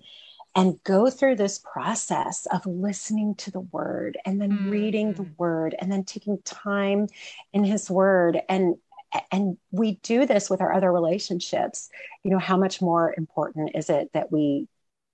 and 0.58 0.82
go 0.82 1.08
through 1.08 1.36
this 1.36 1.58
process 1.58 2.46
of 2.50 2.66
listening 2.66 3.34
to 3.36 3.50
the 3.52 3.60
word 3.60 4.18
and 4.24 4.40
then 4.40 4.50
mm-hmm. 4.50 4.70
reading 4.70 5.12
the 5.12 5.26
word 5.36 5.76
and 5.78 5.92
then 5.92 6.02
taking 6.02 6.38
time 6.42 7.06
in 7.52 7.62
his 7.62 7.88
word 7.88 8.40
and 8.48 8.74
and 9.30 9.56
we 9.70 9.94
do 10.02 10.26
this 10.26 10.50
with 10.50 10.60
our 10.60 10.72
other 10.72 10.92
relationships 10.92 11.88
you 12.24 12.30
know 12.30 12.38
how 12.38 12.56
much 12.56 12.80
more 12.80 13.14
important 13.16 13.70
is 13.74 13.90
it 13.90 14.10
that 14.12 14.30
we 14.30 14.68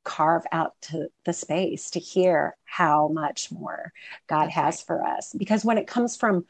carve 0.04 0.44
out 0.52 0.74
to 0.82 1.08
the 1.24 1.32
space 1.32 1.90
to 1.90 1.98
hear 1.98 2.56
how 2.64 3.08
much 3.08 3.50
more 3.50 3.92
god 4.26 4.46
That's 4.46 4.54
has 4.54 4.80
right. 4.80 4.86
for 4.86 5.06
us 5.06 5.34
because 5.36 5.64
when 5.64 5.78
it 5.78 5.86
comes 5.86 6.16
from 6.16 6.44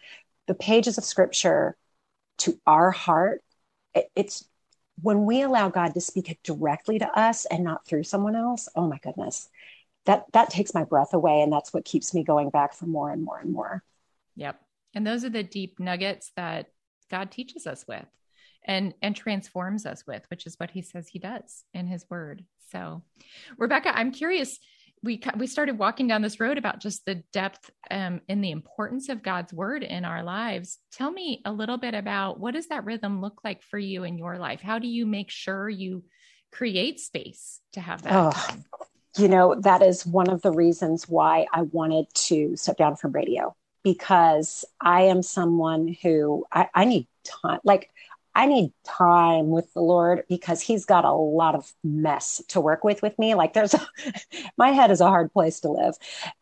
the 0.47 0.55
pages 0.55 0.99
of 0.99 1.05
scripture 1.05 1.77
to 2.39 2.59
our 2.67 2.91
heart 2.91 3.43
it, 3.95 4.11
it's 4.17 4.45
when 5.01 5.25
we 5.25 5.43
allow 5.43 5.69
God 5.69 5.95
to 5.95 6.01
speak 6.01 6.31
it 6.31 6.43
directly 6.43 6.99
to 6.99 7.19
us 7.19 7.47
and 7.47 7.65
not 7.65 7.87
through 7.87 8.05
someone 8.05 8.37
else, 8.37 8.69
oh 8.77 8.89
my 8.89 8.99
goodness, 8.99 9.49
that 10.07 10.27
that 10.33 10.51
takes 10.51 10.75
my 10.75 10.85
breath 10.85 11.15
away, 11.15 11.41
and 11.41 11.53
that's 11.53 11.73
what 11.73 11.85
keeps 11.85 12.15
me 12.15 12.23
going 12.23 12.51
back 12.51 12.75
for 12.75 12.87
more 12.87 13.11
and 13.11 13.23
more 13.23 13.39
and 13.39 13.53
more. 13.53 13.83
Yep, 14.37 14.61
and 14.95 15.07
those 15.07 15.25
are 15.25 15.31
the 15.31 15.43
deep 15.43 15.81
nuggets 15.81 16.33
that 16.37 16.69
God 17.11 17.31
teaches 17.31 17.67
us 17.67 17.85
with, 17.87 18.07
and 18.65 18.95
and 19.03 19.15
transforms 19.15 19.87
us 19.87 20.05
with, 20.07 20.23
which 20.29 20.47
is 20.47 20.57
what 20.59 20.71
He 20.71 20.83
says 20.83 21.09
He 21.09 21.19
does 21.19 21.65
in 21.73 21.87
His 21.87 22.05
Word. 22.09 22.45
So, 22.71 23.03
Rebecca, 23.59 23.97
I'm 23.97 24.13
curious 24.13 24.59
we 25.05 25.21
we 25.37 25.47
started 25.47 25.79
walking 25.79 26.09
down 26.09 26.23
this 26.23 26.41
road 26.41 26.59
about 26.59 26.81
just 26.81 27.05
the 27.05 27.17
depth 27.33 27.71
um, 27.91 28.23
and 28.29 28.43
the 28.43 28.51
importance 28.51 29.09
of 29.11 29.23
God's 29.23 29.53
word 29.53 29.83
in 29.83 30.05
our 30.05 30.23
lives. 30.23 30.79
Tell 30.93 31.11
me 31.11 31.43
a 31.45 31.53
little 31.53 31.77
bit 31.77 31.95
about 31.95 32.41
what 32.41 32.55
does 32.55 32.69
that 32.69 32.85
rhythm 32.85 33.21
look 33.21 33.41
like 33.45 33.63
for 33.63 33.79
you 33.79 34.05
in 34.05 34.19
your 34.19 34.39
life? 34.39 34.61
How 34.63 34.79
do 34.79 34.89
you 34.89 35.05
make 35.05 35.31
sure 35.31 35.69
you 35.69 36.05
create 36.51 37.01
space 37.01 37.61
to 37.75 37.81
have 37.81 38.03
that? 38.03 38.13
Oh, 38.15 38.57
you 39.19 39.29
know, 39.29 39.55
that 39.61 39.83
is 39.83 40.07
one 40.07 40.31
of 40.31 40.43
the 40.43 40.53
reasons 40.53 41.09
why 41.09 41.47
I 41.53 41.63
wanted 41.63 42.07
to 42.15 42.57
step 42.57 42.79
down 42.79 42.97
from 42.97 43.13
radio 43.13 43.55
because 43.85 44.65
I 44.81 45.03
am 45.03 45.23
someone 45.23 45.97
who 46.03 46.45
I, 46.51 46.69
I 46.75 46.85
need 46.87 47.07
time. 47.25 47.61
Like 47.65 47.91
I 48.35 48.47
need 48.47 48.73
time 48.85 49.51
with 49.51 49.73
the 49.75 49.81
Lord 49.81 50.25
because 50.29 50.61
He's 50.61 50.85
got 50.85 51.05
a 51.05 51.13
lot 51.13 51.55
of 51.55 51.73
mess 51.85 52.43
to 52.49 52.61
work 52.61 52.83
with 52.83 53.01
with 53.01 53.17
me. 53.19 53.35
Like 53.35 53.53
there's, 53.53 53.75
a, 53.75 53.89
my 54.57 54.71
head 54.71 54.91
is 54.91 55.01
a 55.01 55.07
hard 55.07 55.33
place 55.33 55.61
to 55.61 55.71
live. 55.71 55.95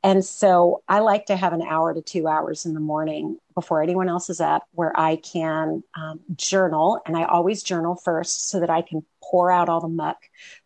And 0.02 0.24
so 0.24 0.82
I 0.88 1.00
like 1.00 1.26
to 1.26 1.36
have 1.36 1.52
an 1.52 1.62
hour 1.62 1.92
to 1.92 2.00
two 2.00 2.26
hours 2.28 2.64
in 2.64 2.72
the 2.72 2.80
morning 2.80 3.36
before 3.54 3.82
anyone 3.82 4.08
else 4.08 4.30
is 4.30 4.40
up 4.40 4.66
where 4.72 4.98
I 4.98 5.16
can 5.16 5.82
um, 5.94 6.20
journal. 6.34 6.98
And 7.04 7.16
I 7.16 7.24
always 7.24 7.62
journal 7.62 7.96
first 7.96 8.48
so 8.48 8.60
that 8.60 8.70
I 8.70 8.80
can 8.80 9.04
pour 9.22 9.50
out 9.50 9.68
all 9.68 9.80
the 9.80 9.88
muck, 9.88 10.18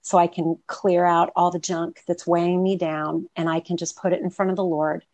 so 0.02 0.18
I 0.18 0.28
can 0.28 0.58
clear 0.68 1.04
out 1.04 1.32
all 1.34 1.50
the 1.50 1.58
junk 1.58 2.02
that's 2.06 2.26
weighing 2.26 2.62
me 2.62 2.76
down 2.76 3.28
and 3.34 3.48
I 3.48 3.60
can 3.60 3.76
just 3.76 3.96
put 3.96 4.12
it 4.12 4.22
in 4.22 4.30
front 4.30 4.50
of 4.50 4.56
the 4.56 4.64
Lord. 4.64 5.04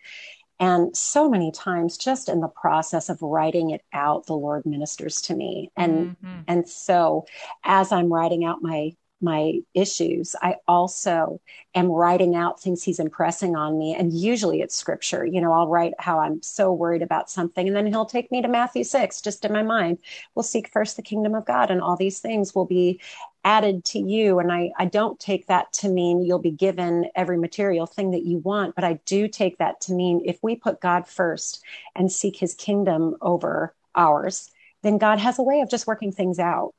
And 0.60 0.96
so 0.96 1.28
many 1.28 1.50
times, 1.50 1.98
just 1.98 2.28
in 2.28 2.40
the 2.40 2.48
process 2.48 3.08
of 3.08 3.20
writing 3.20 3.70
it 3.70 3.82
out, 3.92 4.26
the 4.26 4.36
Lord 4.36 4.64
ministers 4.64 5.20
to 5.22 5.34
me. 5.34 5.70
And 5.76 6.16
mm-hmm. 6.16 6.40
and 6.46 6.68
so 6.68 7.26
as 7.64 7.90
I'm 7.90 8.12
writing 8.12 8.44
out 8.44 8.62
my 8.62 8.92
my 9.22 9.60
issues, 9.74 10.34
I 10.42 10.56
also 10.66 11.40
am 11.74 11.86
writing 11.86 12.34
out 12.36 12.60
things 12.60 12.82
he's 12.82 12.98
impressing 12.98 13.56
on 13.56 13.78
me. 13.78 13.94
And 13.94 14.12
usually 14.12 14.60
it's 14.60 14.74
scripture. 14.74 15.24
You 15.24 15.40
know, 15.40 15.52
I'll 15.52 15.68
write 15.68 15.94
how 15.98 16.18
I'm 16.18 16.42
so 16.42 16.72
worried 16.72 17.02
about 17.02 17.30
something, 17.30 17.66
and 17.66 17.76
then 17.76 17.86
he'll 17.86 18.04
take 18.06 18.30
me 18.30 18.42
to 18.42 18.48
Matthew 18.48 18.84
6, 18.84 19.20
just 19.20 19.44
in 19.44 19.52
my 19.52 19.62
mind. 19.62 19.98
We'll 20.34 20.42
seek 20.42 20.68
first 20.68 20.96
the 20.96 21.02
kingdom 21.02 21.34
of 21.34 21.46
God, 21.46 21.70
and 21.70 21.80
all 21.80 21.96
these 21.96 22.20
things 22.20 22.54
will 22.54 22.66
be 22.66 23.00
added 23.44 23.84
to 23.84 23.98
you. 23.98 24.38
And 24.38 24.52
I, 24.52 24.70
I 24.78 24.84
don't 24.84 25.18
take 25.18 25.46
that 25.46 25.72
to 25.74 25.88
mean 25.88 26.22
you'll 26.22 26.38
be 26.38 26.50
given 26.50 27.06
every 27.14 27.38
material 27.38 27.86
thing 27.86 28.12
that 28.12 28.24
you 28.24 28.38
want, 28.38 28.74
but 28.74 28.84
I 28.84 29.00
do 29.04 29.28
take 29.28 29.58
that 29.58 29.80
to 29.82 29.92
mean 29.92 30.22
if 30.24 30.38
we 30.42 30.56
put 30.56 30.80
God 30.80 31.08
first 31.08 31.62
and 31.94 32.10
seek 32.10 32.36
his 32.36 32.54
kingdom 32.54 33.16
over 33.20 33.74
ours, 33.94 34.50
then 34.82 34.98
God 34.98 35.18
has 35.18 35.38
a 35.38 35.42
way 35.42 35.60
of 35.60 35.70
just 35.70 35.86
working 35.86 36.12
things 36.12 36.38
out. 36.38 36.74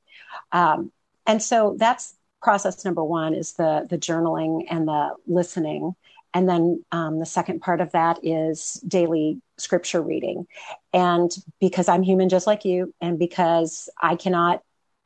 Um, 0.51 0.91
and 1.25 1.41
so 1.41 1.75
that's 1.77 2.15
process 2.43 2.86
number 2.86 3.03
one 3.03 3.34
is 3.34 3.53
the 3.53 3.88
the 3.89 3.97
journaling 3.97 4.65
and 4.69 4.88
the 4.88 5.15
listening. 5.25 5.95
And 6.36 6.49
then 6.49 6.84
um, 6.91 7.19
the 7.19 7.25
second 7.25 7.62
part 7.62 7.79
of 7.79 7.91
that 7.91 8.19
is 8.23 8.84
daily 8.88 9.39
scripture 9.58 10.01
reading. 10.01 10.47
And 10.93 11.32
because 11.60 11.88
i'm 11.89 12.03
human 12.03 12.29
just 12.29 12.47
like 12.47 12.65
you 12.65 12.93
and 13.01 13.17
because 13.17 13.89
i 14.01 14.15
cannot 14.15 14.62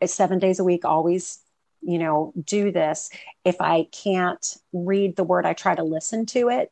seven 0.06 0.39
days 0.39 0.60
a 0.60 0.63
week 0.63 0.86
always 0.86 1.39
you 1.82 1.97
know 1.97 2.34
do 2.43 2.71
this 2.71 3.10
if 3.45 3.62
i 3.62 3.88
can't 3.91 4.58
read 4.73 5.15
the 5.15 5.23
word 5.23 5.45
i 5.45 5.54
try 5.54 5.76
to 5.76 5.84
listen 5.84 6.26
to 6.26 6.50
it 6.50 6.71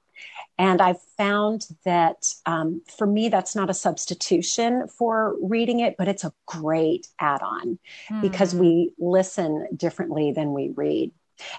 and 0.57 0.81
I've 0.81 1.01
found 1.17 1.67
that 1.83 2.27
um, 2.45 2.81
for 2.97 3.05
me, 3.05 3.29
that's 3.29 3.55
not 3.55 3.69
a 3.69 3.73
substitution 3.73 4.87
for 4.87 5.35
reading 5.41 5.79
it, 5.79 5.95
but 5.97 6.07
it's 6.07 6.23
a 6.23 6.33
great 6.45 7.07
add 7.19 7.41
on 7.41 7.77
mm. 8.09 8.21
because 8.21 8.53
hmm. 8.53 8.59
we 8.59 8.93
listen 8.97 9.67
differently 9.75 10.31
than 10.31 10.53
we 10.53 10.71
read. 10.75 11.11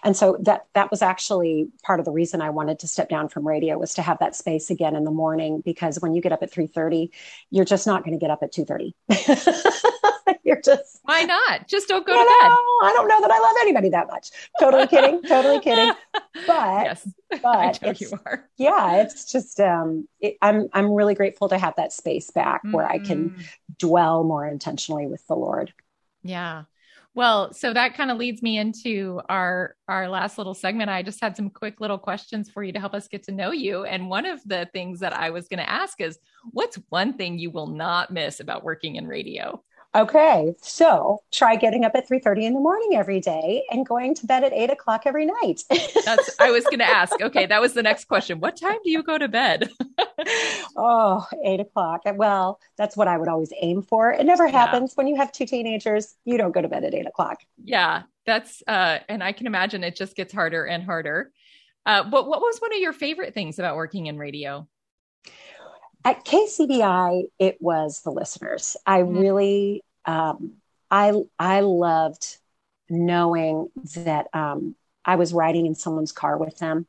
And 0.03 0.17
so 0.17 0.39
that 0.41 0.67
that 0.73 0.91
was 0.91 1.03
actually 1.03 1.69
part 1.83 1.99
of 2.01 2.07
the 2.07 2.13
reason 2.13 2.41
I 2.41 2.51
wanted 2.51 2.79
to 2.79 2.89
step 2.89 3.11
down 3.11 3.29
from 3.29 3.47
radio 3.47 3.79
was 3.79 3.95
to 3.95 4.03
have 4.03 4.19
that 4.21 4.35
space 4.35 4.71
again 4.71 4.97
in 4.97 5.05
the 5.05 5.11
morning 5.11 5.63
because 5.65 6.01
when 6.01 6.15
you 6.15 6.23
get 6.23 6.33
up 6.33 6.43
at 6.43 6.51
3:30, 6.51 7.11
you're 7.51 7.67
just 7.67 7.87
not 7.87 8.03
going 8.03 8.19
to 8.19 8.21
get 8.21 8.31
up 8.31 8.43
at 8.43 8.53
2:30. 8.53 8.95
You're 10.45 10.61
just 10.61 11.01
why 11.03 11.23
not? 11.23 11.69
Just 11.69 11.89
don't 11.89 12.07
go 12.07 12.13
to 12.13 12.19
bed. 12.19 12.51
I 12.83 12.93
don't 12.95 13.09
know 13.09 13.21
that 13.21 13.31
I 13.31 13.39
love 13.39 13.57
anybody 13.61 13.89
that 13.91 14.07
much. 14.09 14.31
Totally 14.61 14.87
kidding. 14.87 15.23
totally 15.23 15.61
kidding. 15.61 15.93
But 16.47 16.85
yes, 16.85 17.09
but 17.43 17.99
you 17.99 18.11
are. 18.27 18.47
Yeah, 18.59 19.01
it's 19.01 19.33
just 19.33 19.59
um, 19.59 20.07
it, 20.21 20.37
I'm 20.43 20.69
I'm 20.75 20.93
really 20.93 21.15
grateful 21.15 21.49
to 21.49 21.57
have 21.57 21.75
that 21.77 21.95
space 21.95 22.31
back 22.31 22.63
mm-hmm. 22.63 22.73
where 22.73 22.87
I 22.87 22.99
can 22.99 23.31
mm. 23.31 23.45
dwell 23.79 24.23
more 24.23 24.47
intentionally 24.47 25.07
with 25.07 25.27
the 25.29 25.35
Lord. 25.35 25.73
Yeah. 26.23 26.65
Well, 27.17 27.55
so 27.55 27.73
that 27.73 27.95
kind 27.95 28.11
of 28.11 28.19
leads 28.19 28.43
me 28.43 28.59
into 28.59 29.23
our 29.31 29.75
our 29.89 30.11
last 30.11 30.37
little 30.37 30.53
segment. 30.53 30.91
I 30.91 31.03
just 31.03 31.23
had 31.23 31.35
some 31.35 31.49
quick 31.49 31.81
little 31.81 31.97
questions 31.97 32.51
for 32.51 32.63
you 32.63 32.75
to 32.75 32.79
help 32.79 32.93
us 32.93 33.09
get 33.09 33.23
to 33.25 33.33
know 33.33 33.53
you. 33.53 33.85
And 33.85 34.11
one 34.11 34.27
of 34.27 34.45
the 34.45 34.69
things 34.75 35.01
that 35.01 35.17
I 35.17 35.31
was 35.31 35.49
going 35.49 35.61
to 35.61 35.71
ask 35.71 36.03
is, 36.03 36.19
what's 36.51 36.79
one 36.91 37.15
thing 37.15 37.39
you 37.39 37.51
will 37.51 37.69
not 37.69 38.13
miss 38.13 38.41
about 38.41 38.63
working 38.63 38.97
in 38.97 39.09
radio? 39.09 39.65
Okay, 39.97 40.55
so 40.61 41.23
try 41.33 41.57
getting 41.57 41.87
up 41.87 41.93
at 41.95 42.07
three 42.07 42.19
thirty 42.19 42.45
in 42.45 42.53
the 42.53 42.61
morning 42.61 42.91
every 42.97 43.19
day 43.19 43.65
and 43.71 43.87
going 43.87 44.15
to 44.17 44.27
bed 44.27 44.45
at 44.45 44.53
eight 44.53 44.69
o'clock 44.69 45.05
every 45.07 45.25
night. 45.25 45.63
That's. 46.05 46.39
I 46.39 46.51
was 46.51 46.65
going 46.65 46.81
to 46.81 46.85
ask. 46.85 47.19
Okay, 47.19 47.47
that 47.47 47.63
was 47.63 47.73
the 47.73 47.83
next 47.83 48.05
question. 48.05 48.39
What 48.39 48.59
time 48.59 48.77
do 48.85 48.91
you 48.91 49.03
go 49.03 49.17
to 49.17 49.27
bed? 49.27 49.71
oh, 50.77 51.27
eight 51.43 51.61
o'clock. 51.61 52.03
Well, 52.15 52.61
that's 52.77 52.95
what 52.95 53.09
I 53.09 53.17
would 53.17 53.29
always 53.29 53.55
aim 53.59 53.81
for. 53.81 54.13
It 54.13 54.27
never 54.27 54.47
happens 54.47 54.91
yeah. 54.91 54.95
when 54.97 55.07
you 55.07 55.17
have 55.17 55.33
two 55.33 55.47
teenagers. 55.47 56.15
You 56.27 56.37
don't 56.37 56.53
go 56.53 56.61
to 56.61 56.69
bed 56.69 56.85
at 56.85 56.93
eight 56.93 57.07
o'clock. 57.07 57.41
Yeah, 57.65 58.03
that's. 58.27 58.63
uh 58.67 58.99
And 59.09 59.25
I 59.25 59.33
can 59.33 59.47
imagine 59.47 59.83
it 59.83 59.97
just 59.97 60.15
gets 60.15 60.33
harder 60.33 60.67
and 60.67 60.85
harder. 60.85 61.33
Uh, 61.87 62.03
but 62.03 62.29
what 62.29 62.41
was 62.43 62.59
one 62.59 62.75
of 62.75 62.81
your 62.81 62.93
favorite 62.93 63.33
things 63.33 63.59
about 63.59 63.77
working 63.77 64.07
in 64.07 64.19
radio? 64.19 64.69
At 66.05 66.25
KCBI, 66.25 67.25
it 67.41 67.57
was 67.61 68.03
the 68.03 68.11
listeners. 68.11 68.77
I 68.87 69.01
mm-hmm. 69.01 69.19
really 69.19 69.83
um, 70.07 70.55
I 70.91 71.13
I 71.39 71.61
loved 71.61 72.39
knowing 72.89 73.69
that 73.95 74.29
um, 74.33 74.75
I 75.05 75.17
was 75.17 75.33
riding 75.33 75.67
in 75.67 75.75
someone's 75.75 76.13
car 76.13 76.39
with 76.39 76.59
them, 76.59 76.87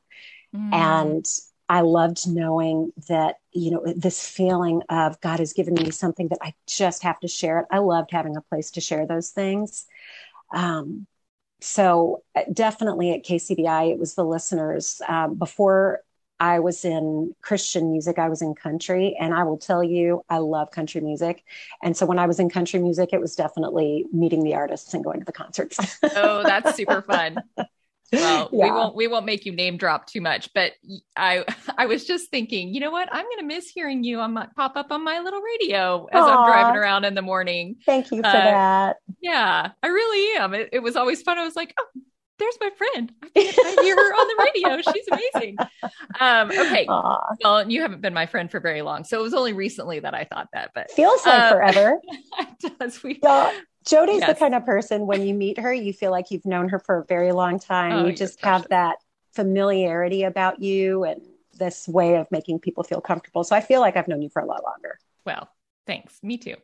mm. 0.56 0.74
and 0.74 1.26
I 1.70 1.82
loved 1.82 2.28
knowing 2.28 2.94
that 3.10 3.36
you 3.52 3.72
know 3.72 3.84
this 3.96 4.26
feeling 4.26 4.82
of 4.90 5.20
God 5.22 5.40
has 5.40 5.54
given 5.54 5.74
me 5.74 5.92
something 5.92 6.30
that 6.30 6.40
I 6.42 6.54
just 6.68 7.04
have 7.04 7.20
to 7.22 7.28
share 7.28 7.60
it. 7.60 7.66
I 7.72 7.80
loved 7.80 8.12
having 8.12 8.38
a 8.38 8.42
place 8.42 8.72
to 8.72 8.82
share 8.82 9.06
those 9.06 9.30
things. 9.32 9.86
Um, 10.54 11.08
so 11.60 12.24
uh, 12.36 12.44
definitely 12.54 13.12
at 13.14 13.26
KCBI, 13.26 13.92
it 13.92 14.00
was 14.00 14.14
the 14.14 14.24
listeners. 14.24 15.02
Um, 15.08 15.36
before 15.36 16.02
I 16.40 16.60
was 16.60 16.86
in 16.86 17.34
Christian 17.42 17.92
music, 17.92 18.20
I 18.20 18.30
was 18.30 18.42
in 18.42 18.54
country, 18.54 19.18
and 19.20 19.34
I 19.34 19.44
will 19.44 19.58
tell 19.58 19.84
you, 19.84 20.24
I 20.30 20.38
love 20.38 20.72
country 20.72 21.02
music. 21.02 21.44
And 21.82 21.98
so 21.98 22.06
when 22.06 22.20
I 22.20 22.28
was 22.28 22.40
in 22.40 22.50
country 22.50 22.80
music, 22.80 23.10
it 23.14 23.20
was 23.20 23.36
definitely 23.36 24.06
meeting 24.12 24.44
the 24.44 24.56
artists 24.56 24.94
and 24.94 25.04
going 25.04 25.20
to 25.20 25.26
the 25.26 25.32
concerts. 25.32 25.78
oh, 26.04 26.44
that's 26.44 26.76
super 26.76 27.02
fun. 27.02 27.38
Well, 28.14 28.50
yeah. 28.54 28.66
we 28.66 28.72
won't 28.72 28.96
we 28.96 29.08
won't 29.08 29.26
make 29.26 29.46
you 29.46 29.52
name 29.52 29.76
drop 29.76 30.08
too 30.08 30.22
much, 30.22 30.54
but 30.54 30.74
I 31.18 31.44
I 31.78 31.88
was 31.88 32.06
just 32.06 32.32
thinking, 32.32 32.74
you 32.74 32.80
know 32.80 32.92
what? 32.92 33.10
I'm 33.12 33.26
going 33.26 33.40
to 33.40 33.46
miss 33.46 33.68
hearing 33.68 34.04
you 34.04 34.22
on 34.22 34.34
my, 34.34 34.48
pop 34.56 34.78
up 34.78 34.92
on 34.92 35.04
my 35.04 35.20
little 35.20 35.42
radio 35.42 36.08
as 36.12 36.24
Aww. 36.24 36.38
I'm 36.38 36.46
driving 36.46 36.76
around 36.78 37.04
in 37.04 37.16
the 37.16 37.22
morning. 37.22 37.76
Thank 37.86 38.12
you 38.12 38.22
for 38.22 38.28
uh, 38.28 38.32
that. 38.32 38.98
Yeah, 39.22 39.72
I 39.84 39.88
really 39.88 40.40
am. 40.40 40.54
It, 40.54 40.70
it 40.72 40.80
was 40.80 40.96
always 40.96 41.22
fun. 41.22 41.38
I 41.38 41.44
was 41.44 41.58
like, 41.58 41.74
oh, 41.78 42.02
there's 42.40 42.58
my 42.62 42.70
friend. 42.78 43.12
I, 43.36 43.78
hear 43.82 43.96
her 43.96 44.14
on 44.14 44.28
the 44.28 44.52
radio. 44.54 44.82
She's 44.94 45.08
amazing. 45.12 45.58
Um, 46.20 46.52
okay. 46.52 46.86
Aww. 46.86 47.36
Well, 47.44 47.70
you 47.70 47.82
haven't 47.82 48.02
been 48.02 48.14
my 48.14 48.26
friend 48.26 48.50
for 48.50 48.60
very 48.60 48.82
long, 48.82 49.04
so 49.04 49.20
it 49.20 49.24
was 49.24 49.34
only 49.34 49.54
recently 49.54 50.00
that 50.00 50.14
I 50.14 50.26
thought 50.26 50.50
that. 50.54 50.72
But 50.74 50.92
feels 50.92 51.26
like 51.26 51.40
um, 51.40 51.54
forever. 51.54 52.00
it 52.40 52.80
does. 52.80 53.02
We. 53.04 53.20
Yeah. 53.22 53.54
Jody's 53.88 54.20
yes. 54.20 54.30
the 54.30 54.36
kind 54.36 54.54
of 54.54 54.66
person 54.66 55.08
when 55.08 55.26
you 55.26 55.34
meet 55.34 55.60
her, 55.60 55.74
you 55.74 55.94
feel 55.94 56.12
like 56.12 56.26
you've 56.30 56.46
known 56.46 56.70
her 56.70 56.80
for 56.80 57.00
a 57.00 57.06
very 57.06 57.32
long 57.32 57.58
time. 57.58 57.94
Oh, 57.94 58.06
you 58.08 58.14
just 58.14 58.44
have 58.44 58.68
that 58.70 58.98
familiarity 59.34 60.24
about 60.24 60.62
you 60.62 61.06
and 61.06 61.22
this 61.58 61.88
way 61.88 62.16
of 62.16 62.28
making 62.30 62.60
people 62.60 62.84
feel 62.84 63.02
comfortable. 63.02 63.44
So 63.44 63.56
I 63.56 63.62
feel 63.62 63.80
like 63.80 63.96
I've 63.96 64.08
known 64.08 64.22
you 64.22 64.30
for 64.30 64.42
a 64.42 64.46
lot 64.46 64.64
longer. 64.64 65.00
Well, 65.26 65.50
thanks. 65.86 66.20
Me 66.22 66.38
too. 66.38 66.56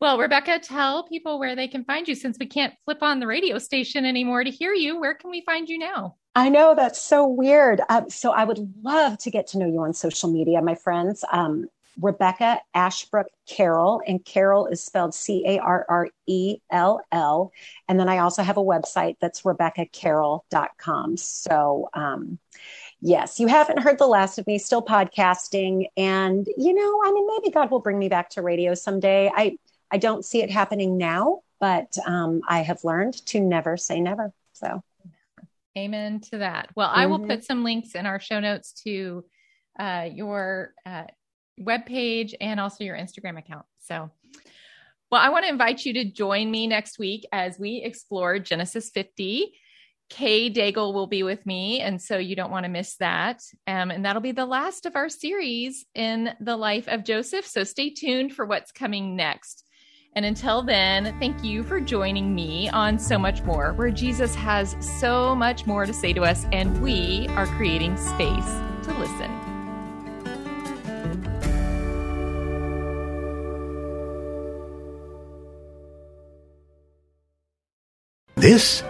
Well, 0.00 0.18
Rebecca, 0.18 0.58
tell 0.58 1.04
people 1.04 1.38
where 1.38 1.56
they 1.56 1.68
can 1.68 1.84
find 1.84 2.06
you 2.06 2.14
since 2.14 2.36
we 2.38 2.46
can't 2.46 2.74
flip 2.84 3.02
on 3.02 3.20
the 3.20 3.26
radio 3.26 3.58
station 3.58 4.04
anymore 4.04 4.44
to 4.44 4.50
hear 4.50 4.74
you. 4.74 5.00
Where 5.00 5.14
can 5.14 5.30
we 5.30 5.42
find 5.42 5.68
you 5.68 5.78
now? 5.78 6.16
I 6.34 6.48
know 6.48 6.74
that's 6.74 7.00
so 7.00 7.26
weird. 7.26 7.80
Um, 7.88 8.10
so 8.10 8.32
I 8.32 8.44
would 8.44 8.74
love 8.82 9.18
to 9.18 9.30
get 9.30 9.46
to 9.48 9.58
know 9.58 9.66
you 9.66 9.80
on 9.80 9.92
social 9.92 10.30
media, 10.30 10.60
my 10.60 10.74
friends. 10.74 11.24
Um, 11.30 11.68
Rebecca 12.00 12.60
Ashbrook 12.74 13.28
Carrell, 13.48 14.00
and 14.06 14.24
Carrell 14.24 14.70
is 14.70 14.82
spelled 14.82 15.14
C 15.14 15.44
A 15.46 15.58
R 15.58 15.86
R 15.88 16.08
E 16.26 16.58
L 16.70 17.00
L. 17.12 17.52
And 17.88 17.98
then 18.00 18.08
I 18.08 18.18
also 18.18 18.42
have 18.42 18.56
a 18.56 18.62
website 18.62 19.16
that's 19.20 19.42
RebeccaCarrell.com. 19.42 21.16
So, 21.16 21.88
um, 21.94 22.38
yes, 23.00 23.38
you 23.38 23.46
haven't 23.46 23.78
heard 23.78 23.98
the 23.98 24.06
last 24.06 24.38
of 24.38 24.46
me, 24.46 24.58
still 24.58 24.82
podcasting. 24.82 25.86
And, 25.96 26.48
you 26.56 26.74
know, 26.74 27.00
I 27.04 27.12
mean, 27.12 27.26
maybe 27.26 27.52
God 27.52 27.70
will 27.70 27.80
bring 27.80 27.98
me 27.98 28.08
back 28.08 28.30
to 28.30 28.42
radio 28.42 28.74
someday. 28.74 29.30
I, 29.34 29.56
I 29.94 29.96
don't 29.96 30.24
see 30.24 30.42
it 30.42 30.50
happening 30.50 30.98
now, 30.98 31.42
but 31.60 31.96
um, 32.04 32.40
I 32.48 32.62
have 32.62 32.82
learned 32.82 33.14
to 33.26 33.38
never 33.38 33.76
say 33.76 34.00
never. 34.00 34.32
So, 34.52 34.82
amen 35.78 36.18
to 36.32 36.38
that. 36.38 36.70
Well, 36.74 36.88
mm-hmm. 36.88 36.98
I 36.98 37.06
will 37.06 37.20
mm-hmm. 37.20 37.28
put 37.28 37.44
some 37.44 37.62
links 37.62 37.94
in 37.94 38.04
our 38.04 38.18
show 38.18 38.40
notes 38.40 38.72
to 38.82 39.24
uh, 39.78 40.08
your 40.12 40.74
uh, 40.84 41.04
webpage 41.60 42.34
and 42.40 42.58
also 42.58 42.82
your 42.82 42.96
Instagram 42.96 43.38
account. 43.38 43.66
So, 43.82 44.10
well, 45.12 45.20
I 45.20 45.28
want 45.28 45.44
to 45.44 45.48
invite 45.48 45.86
you 45.86 45.92
to 45.92 46.04
join 46.04 46.50
me 46.50 46.66
next 46.66 46.98
week 46.98 47.24
as 47.30 47.56
we 47.56 47.80
explore 47.84 48.40
Genesis 48.40 48.90
50. 48.90 49.52
Kay 50.10 50.50
Daigle 50.50 50.92
will 50.92 51.06
be 51.06 51.22
with 51.22 51.46
me, 51.46 51.80
and 51.80 52.02
so 52.02 52.18
you 52.18 52.34
don't 52.34 52.50
want 52.50 52.64
to 52.64 52.68
miss 52.68 52.96
that. 52.96 53.42
Um, 53.68 53.92
and 53.92 54.04
that'll 54.04 54.20
be 54.20 54.32
the 54.32 54.44
last 54.44 54.86
of 54.86 54.96
our 54.96 55.08
series 55.08 55.86
in 55.94 56.34
the 56.40 56.56
life 56.56 56.88
of 56.88 57.04
Joseph. 57.04 57.46
So 57.46 57.62
stay 57.62 57.90
tuned 57.90 58.34
for 58.34 58.44
what's 58.44 58.72
coming 58.72 59.14
next. 59.14 59.63
And 60.16 60.24
until 60.24 60.62
then, 60.62 61.18
thank 61.18 61.42
you 61.42 61.64
for 61.64 61.80
joining 61.80 62.36
me 62.36 62.68
on 62.68 63.00
So 63.00 63.18
Much 63.18 63.42
More, 63.42 63.72
where 63.72 63.90
Jesus 63.90 64.32
has 64.36 64.76
so 65.00 65.34
much 65.34 65.66
more 65.66 65.86
to 65.86 65.92
say 65.92 66.12
to 66.12 66.22
us, 66.22 66.46
and 66.52 66.80
we 66.80 67.26
are 67.30 67.46
creating 67.46 67.96
space 67.96 68.46
to 68.84 68.94
listen. 68.96 69.40
This 78.36 78.84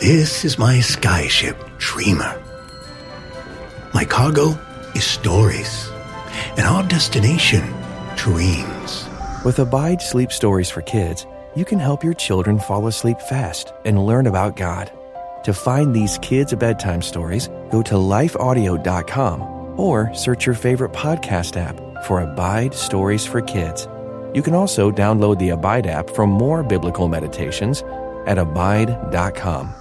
this 0.00 0.44
is 0.44 0.58
my 0.58 0.78
skyship, 0.78 1.56
Dreamer. 1.78 2.42
My 3.94 4.04
cargo 4.04 4.58
is 4.96 5.04
stories, 5.04 5.88
and 6.56 6.66
our 6.66 6.82
destination, 6.82 7.62
dreams. 8.16 9.11
With 9.44 9.58
Abide 9.58 10.00
Sleep 10.00 10.30
Stories 10.30 10.70
for 10.70 10.82
Kids, 10.82 11.26
you 11.56 11.64
can 11.64 11.80
help 11.80 12.04
your 12.04 12.14
children 12.14 12.60
fall 12.60 12.86
asleep 12.86 13.20
fast 13.20 13.72
and 13.84 14.06
learn 14.06 14.28
about 14.28 14.54
God. 14.54 14.92
To 15.42 15.52
find 15.52 15.92
these 15.92 16.16
kids' 16.18 16.54
bedtime 16.54 17.02
stories, 17.02 17.48
go 17.70 17.82
to 17.82 17.94
lifeaudio.com 17.94 19.80
or 19.80 20.14
search 20.14 20.46
your 20.46 20.54
favorite 20.54 20.92
podcast 20.92 21.56
app 21.56 21.74
for 22.04 22.20
Abide 22.20 22.72
Stories 22.72 23.26
for 23.26 23.40
Kids. 23.42 23.88
You 24.32 24.42
can 24.42 24.54
also 24.54 24.92
download 24.92 25.40
the 25.40 25.48
Abide 25.48 25.88
app 25.88 26.08
for 26.10 26.24
more 26.24 26.62
biblical 26.62 27.08
meditations 27.08 27.82
at 28.26 28.38
abide.com. 28.38 29.74